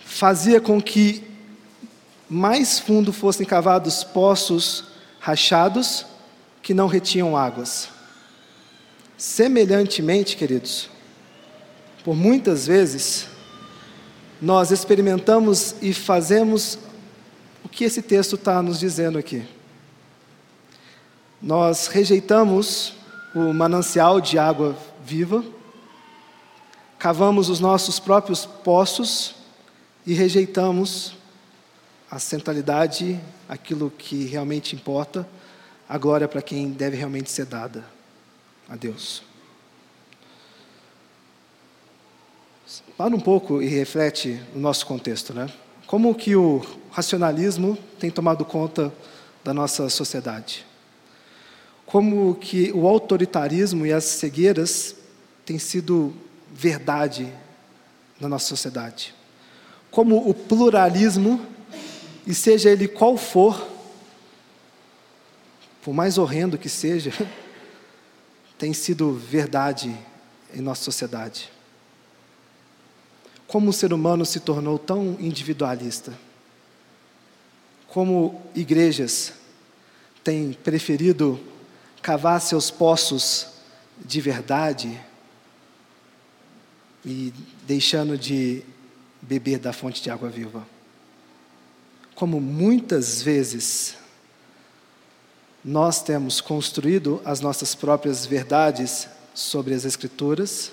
[0.05, 1.34] fazia com que
[2.35, 4.83] mais fundo fossem cavados poços
[5.21, 6.05] rachados
[6.61, 7.89] que não retinham águas.
[9.17, 10.91] Semelhantemente, queridos,
[12.05, 13.29] por muitas vezes,
[14.43, 16.77] nós experimentamos e fazemos
[17.63, 19.47] o que esse texto está nos dizendo aqui.
[21.41, 22.95] Nós rejeitamos
[23.33, 25.45] o manancial de água viva,
[26.99, 29.37] cavamos os nossos próprios poços
[30.05, 31.14] e rejeitamos
[32.15, 35.27] a centralidade, aquilo que realmente importa,
[35.89, 37.85] a glória para quem deve realmente ser dada
[38.69, 39.23] a Deus.
[42.97, 45.51] Para um pouco e reflete o nosso contexto, né?
[45.87, 48.93] Como que o racionalismo tem tomado conta
[49.43, 50.65] da nossa sociedade?
[51.87, 54.97] como que o autoritarismo e as cegueiras
[55.45, 56.15] têm sido
[56.53, 57.33] verdade
[58.19, 59.15] na nossa sociedade.
[59.91, 61.41] Como o pluralismo,
[62.27, 63.69] e seja ele qual for,
[65.83, 67.13] por mais horrendo que seja,
[68.59, 69.95] tem sido verdade
[70.55, 71.53] em nossa sociedade.
[73.47, 76.13] Como o ser humano se tornou tão individualista.
[77.89, 79.35] Como igrejas
[80.25, 81.39] têm preferido
[82.01, 83.49] cavar seus poços
[84.05, 85.01] de verdade
[87.05, 87.33] e
[87.67, 88.63] deixando de
[89.21, 90.74] beber da fonte de água viva.
[92.15, 93.97] Como muitas vezes
[95.65, 100.73] nós temos construído as nossas próprias verdades sobre as Escrituras,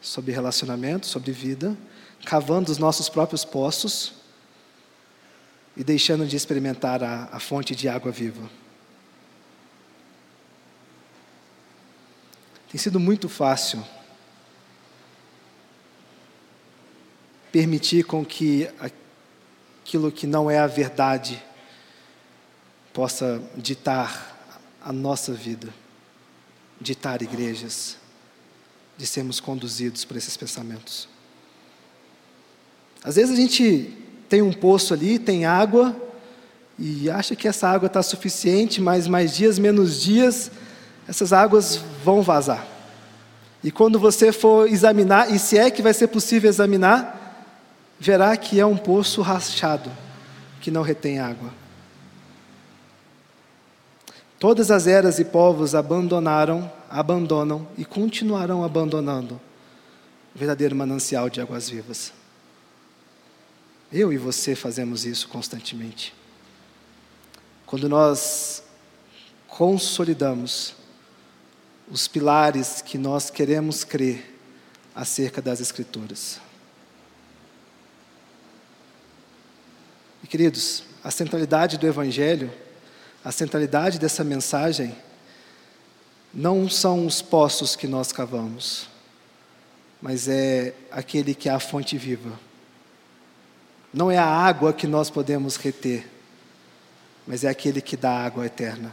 [0.00, 1.76] sobre relacionamento, sobre vida,
[2.24, 4.14] cavando os nossos próprios poços
[5.76, 8.50] e deixando de experimentar a, a fonte de água viva.
[12.70, 13.82] Tem sido muito fácil
[17.50, 18.68] permitir com que
[19.88, 21.42] aquilo que não é a verdade
[22.92, 24.36] possa ditar
[24.84, 25.66] a nossa vida,
[26.78, 27.96] ditar igrejas,
[28.98, 31.08] de sermos conduzidos por esses pensamentos.
[33.02, 33.90] Às vezes a gente
[34.28, 35.96] tem um poço ali, tem água,
[36.78, 40.50] e acha que essa água está suficiente, mas mais dias, menos dias,
[41.08, 42.66] essas águas vão vazar.
[43.64, 47.17] E quando você for examinar, e se é que vai ser possível examinar,
[47.98, 49.90] verá que é um poço rachado,
[50.60, 51.52] que não retém água.
[54.38, 59.40] Todas as eras e povos abandonaram, abandonam e continuarão abandonando
[60.34, 62.12] o verdadeiro manancial de águas vivas.
[63.92, 66.14] Eu e você fazemos isso constantemente.
[67.66, 68.62] Quando nós
[69.48, 70.74] consolidamos
[71.90, 74.38] os pilares que nós queremos crer
[74.94, 76.40] acerca das Escrituras.
[80.28, 82.52] Queridos, a centralidade do Evangelho,
[83.24, 84.94] a centralidade dessa mensagem,
[86.34, 88.88] não são os poços que nós cavamos,
[90.02, 92.38] mas é aquele que é a fonte viva.
[93.92, 96.06] Não é a água que nós podemos reter,
[97.26, 98.92] mas é aquele que dá água eterna.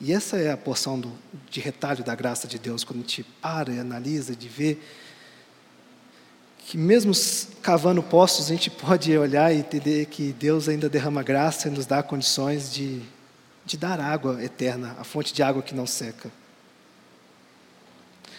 [0.00, 1.12] E essa é a porção do,
[1.50, 4.82] de retalho da graça de Deus, quando a gente para e analisa, de ver
[6.66, 7.12] que mesmo
[7.62, 11.86] cavando poços, a gente pode olhar e entender que Deus ainda derrama graça e nos
[11.86, 13.02] dá condições de,
[13.64, 16.30] de dar água eterna, a fonte de água que não seca.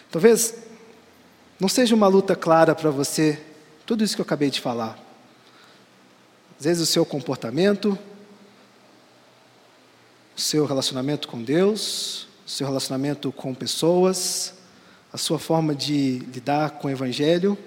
[0.10, 0.56] Talvez
[1.60, 3.42] não seja uma luta clara para você
[3.86, 4.98] tudo isso que eu acabei de falar.
[6.58, 7.98] Às vezes o seu comportamento,
[10.36, 14.54] seu relacionamento com Deus, seu relacionamento com pessoas,
[15.12, 17.58] a sua forma de lidar com o Evangelho,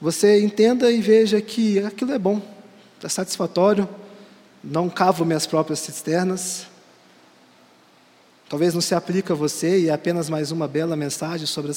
[0.00, 2.42] você entenda e veja que aquilo é bom,
[3.02, 3.88] é satisfatório,
[4.62, 6.66] não cavo minhas próprias cisternas.
[8.48, 11.72] Talvez não se aplique a você e é apenas mais uma bela mensagem sobre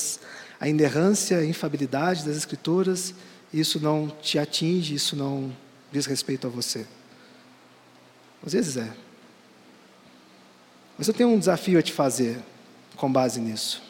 [0.60, 3.14] a inerrância, a infabilidade das Escrituras.
[3.54, 5.52] Isso não te atinge, isso não
[5.92, 6.86] diz respeito a você.
[8.46, 8.90] Às vezes é.
[10.98, 12.38] Mas eu tenho um desafio a te fazer
[12.96, 13.82] com base nisso.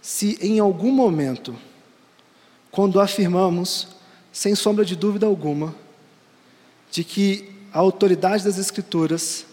[0.00, 1.56] Se em algum momento,
[2.72, 3.86] quando afirmamos,
[4.32, 5.74] sem sombra de dúvida alguma,
[6.90, 9.46] de que a autoridade das Escrituras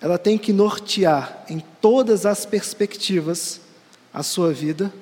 [0.00, 3.60] ela tem que nortear em todas as perspectivas
[4.12, 4.92] a sua vida,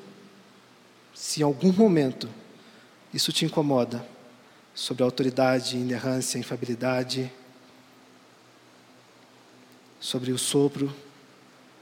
[1.14, 2.28] se em algum momento
[3.12, 4.06] isso te incomoda,
[4.74, 7.32] sobre a autoridade, inerrância, infabilidade,
[9.98, 10.94] sobre o sopro,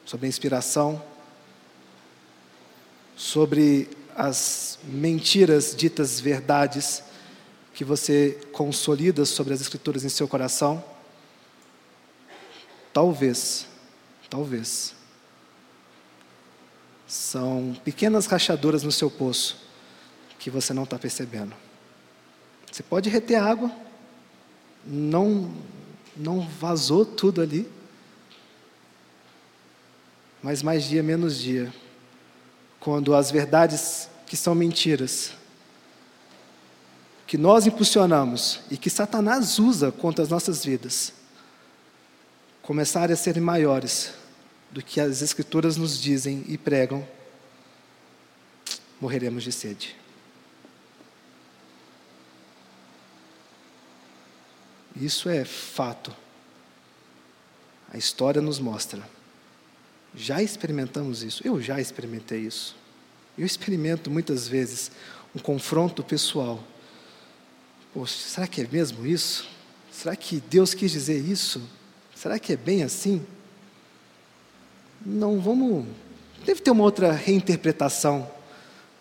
[0.05, 1.03] sobre a inspiração,
[3.17, 7.03] sobre as mentiras ditas verdades
[7.73, 10.83] que você consolida sobre as Escrituras em seu coração,
[12.93, 13.67] talvez,
[14.31, 14.95] talvez,
[17.07, 19.57] são pequenas rachaduras no seu poço
[20.39, 21.55] que você não está percebendo.
[22.71, 23.71] Você pode reter água,
[24.87, 25.53] não,
[26.17, 27.69] não vazou tudo ali,
[30.43, 31.73] mas mais dia, menos dia,
[32.85, 35.33] quando as verdades que são mentiras,
[37.27, 41.15] que nós impulsionamos e que Satanás usa contra as nossas vidas,
[42.61, 44.13] começarem a serem maiores
[44.71, 47.09] do que as Escrituras nos dizem e pregam,
[49.01, 49.97] morreremos de sede.
[54.95, 56.15] Isso é fato.
[57.91, 59.03] A história nos mostra.
[60.17, 61.47] Já experimentamos isso.
[61.47, 62.77] Eu já experimentei isso.
[63.37, 64.91] Eu experimento muitas vezes
[65.35, 66.63] um confronto pessoal.
[67.93, 69.49] Poxa, será que é mesmo isso?
[69.91, 71.63] Será que Deus quis dizer isso?
[72.15, 73.25] Será que é bem assim?
[75.05, 75.87] Não, vamos.
[76.45, 78.31] Deve ter uma outra reinterpretação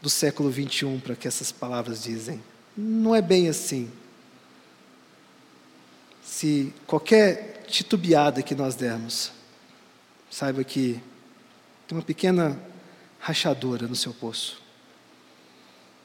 [0.01, 2.41] do século 21 para que essas palavras dizem.
[2.75, 3.89] Não é bem assim.
[6.23, 9.31] Se qualquer titubeada que nós dermos,
[10.33, 10.99] saiba que
[11.87, 12.59] tem uma pequena
[13.19, 14.59] rachadura no seu poço.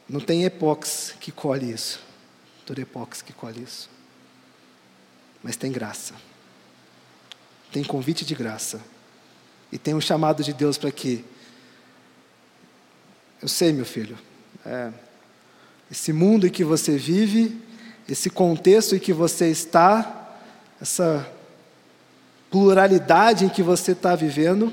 [0.07, 2.03] Não tem epox que colhe isso.
[2.66, 3.89] Todo epox que colhe isso.
[5.43, 6.14] Mas tem graça.
[7.72, 8.83] Tem convite de graça.
[9.72, 11.24] E tem um chamado de Deus para que.
[13.41, 14.18] Eu sei, meu filho.
[14.66, 14.93] É,
[15.91, 17.59] esse mundo em que você vive,
[18.07, 20.37] esse contexto em que você está,
[20.79, 21.26] essa
[22.51, 24.72] pluralidade em que você está vivendo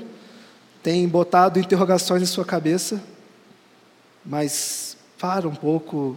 [0.82, 3.02] tem botado interrogações em sua cabeça,
[4.24, 6.16] mas para um pouco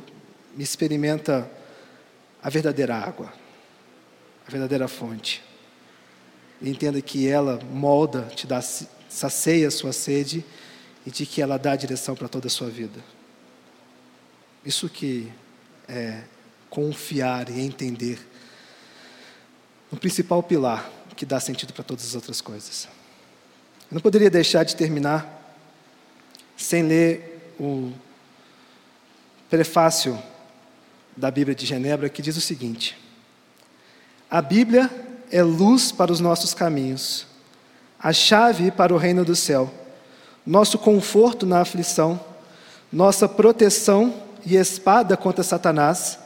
[0.58, 1.50] e experimenta
[2.42, 3.34] a verdadeira água,
[4.48, 5.44] a verdadeira fonte.
[6.62, 10.46] E entenda que ela molda, te dá, sacia a sua sede
[11.06, 13.00] e de que ela dá direção para toda a sua vida.
[14.66, 15.32] Isso que
[15.88, 16.22] é
[16.70, 18.20] confiar e entender
[19.92, 22.88] no principal pilar que dá sentido para todas as outras coisas.
[23.92, 25.28] Eu não poderia deixar de terminar
[26.56, 27.92] sem ler o
[29.50, 30.18] prefácio
[31.18, 32.98] da Bíblia de Genebra que diz o seguinte:
[34.32, 34.90] A Bíblia
[35.30, 37.28] é luz para os nossos caminhos,
[38.02, 39.70] a chave para o reino do céu,
[40.46, 42.18] nosso conforto na aflição,
[42.90, 46.18] nossa proteção e espada contra Satanás,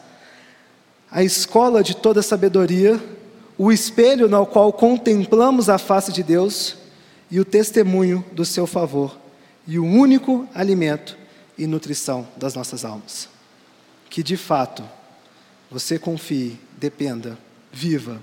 [1.10, 3.02] a escola de toda sabedoria
[3.58, 6.76] o espelho no qual contemplamos a face de Deus
[7.30, 9.18] e o testemunho do seu favor,
[9.68, 11.18] e o único alimento
[11.58, 13.30] e nutrição das nossas almas.
[14.10, 14.84] Que de fato
[15.72, 17.38] você confie, dependa,
[17.72, 18.22] viva,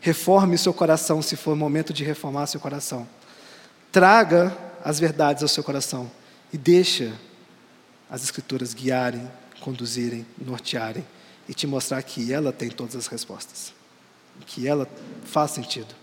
[0.00, 3.06] reforme seu coração se for momento de reformar seu coração.
[3.92, 6.10] Traga as verdades ao seu coração
[6.52, 7.12] e deixa
[8.10, 9.30] as escrituras guiarem,
[9.60, 11.04] conduzirem, nortearem
[11.48, 13.77] e te mostrar que ela tem todas as respostas
[14.46, 14.88] que ela
[15.24, 15.94] faz sentido.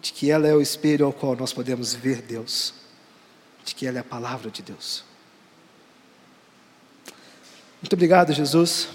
[0.00, 2.74] De que ela é o espelho ao qual nós podemos ver Deus.
[3.64, 5.04] De que ela é a palavra de Deus.
[7.80, 8.88] Muito obrigado, Jesus,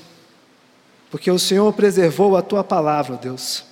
[1.11, 3.65] porque o Senhor preservou a tua palavra, Deus.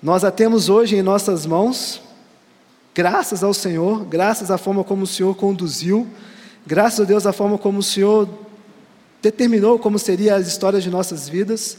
[0.00, 2.00] Nós a temos hoje em nossas mãos,
[2.94, 6.06] graças ao Senhor, graças à forma como o Senhor conduziu,
[6.64, 8.28] graças a Deus à forma como o Senhor
[9.20, 11.78] determinou como seriam as histórias de nossas vidas.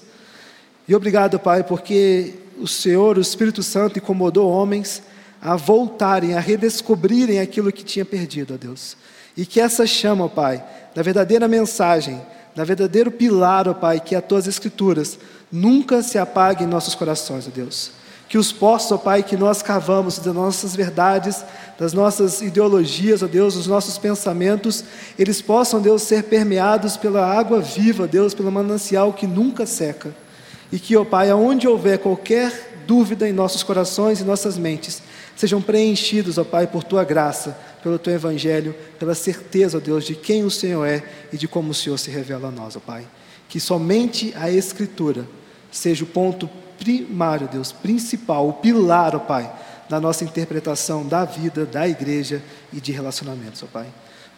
[0.88, 5.02] E obrigado, Pai, porque o Senhor, o Espírito Santo, incomodou homens
[5.42, 8.96] a voltarem, a redescobrirem aquilo que tinha perdido, ó Deus.
[9.36, 10.64] E que essa chama, ó Pai,
[10.94, 12.22] da verdadeira mensagem,
[12.56, 15.18] da verdadeiro pilar, ó Pai, que é as tuas Escrituras,
[15.52, 17.92] nunca se apague em nossos corações, ó Deus.
[18.30, 21.44] Que os poços, ó Pai, que nós cavamos das nossas verdades,
[21.80, 24.84] das nossas ideologias, ó Deus, dos nossos pensamentos,
[25.18, 30.25] eles possam, Deus, ser permeados pela água viva, Deus, pelo manancial que nunca seca
[30.72, 35.02] E que, ó Pai, aonde houver qualquer dúvida em nossos corações e nossas mentes,
[35.36, 40.16] sejam preenchidos, ó Pai, por tua graça, pelo teu evangelho, pela certeza, ó Deus, de
[40.16, 43.08] quem o Senhor é e de como o Senhor se revela a nós, ó Pai.
[43.48, 45.28] Que somente a Escritura
[45.72, 49.52] seja o ponto primário, Deus, principal, o pilar, ó Pai,
[49.90, 52.42] da nossa interpretação da vida, da igreja
[52.74, 53.88] e de relacionamentos, ó Pai.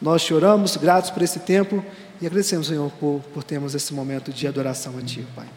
[0.01, 1.83] Nós choramos, gratos por esse tempo
[2.21, 5.47] e agradecemos, Senhor, por, por termos esse momento de adoração a Ti, Pai.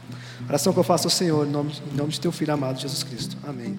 [0.49, 3.03] Oração que eu faço ao Senhor, em nome, em nome de Teu Filho amado, Jesus
[3.03, 3.37] Cristo.
[3.47, 3.79] Amém.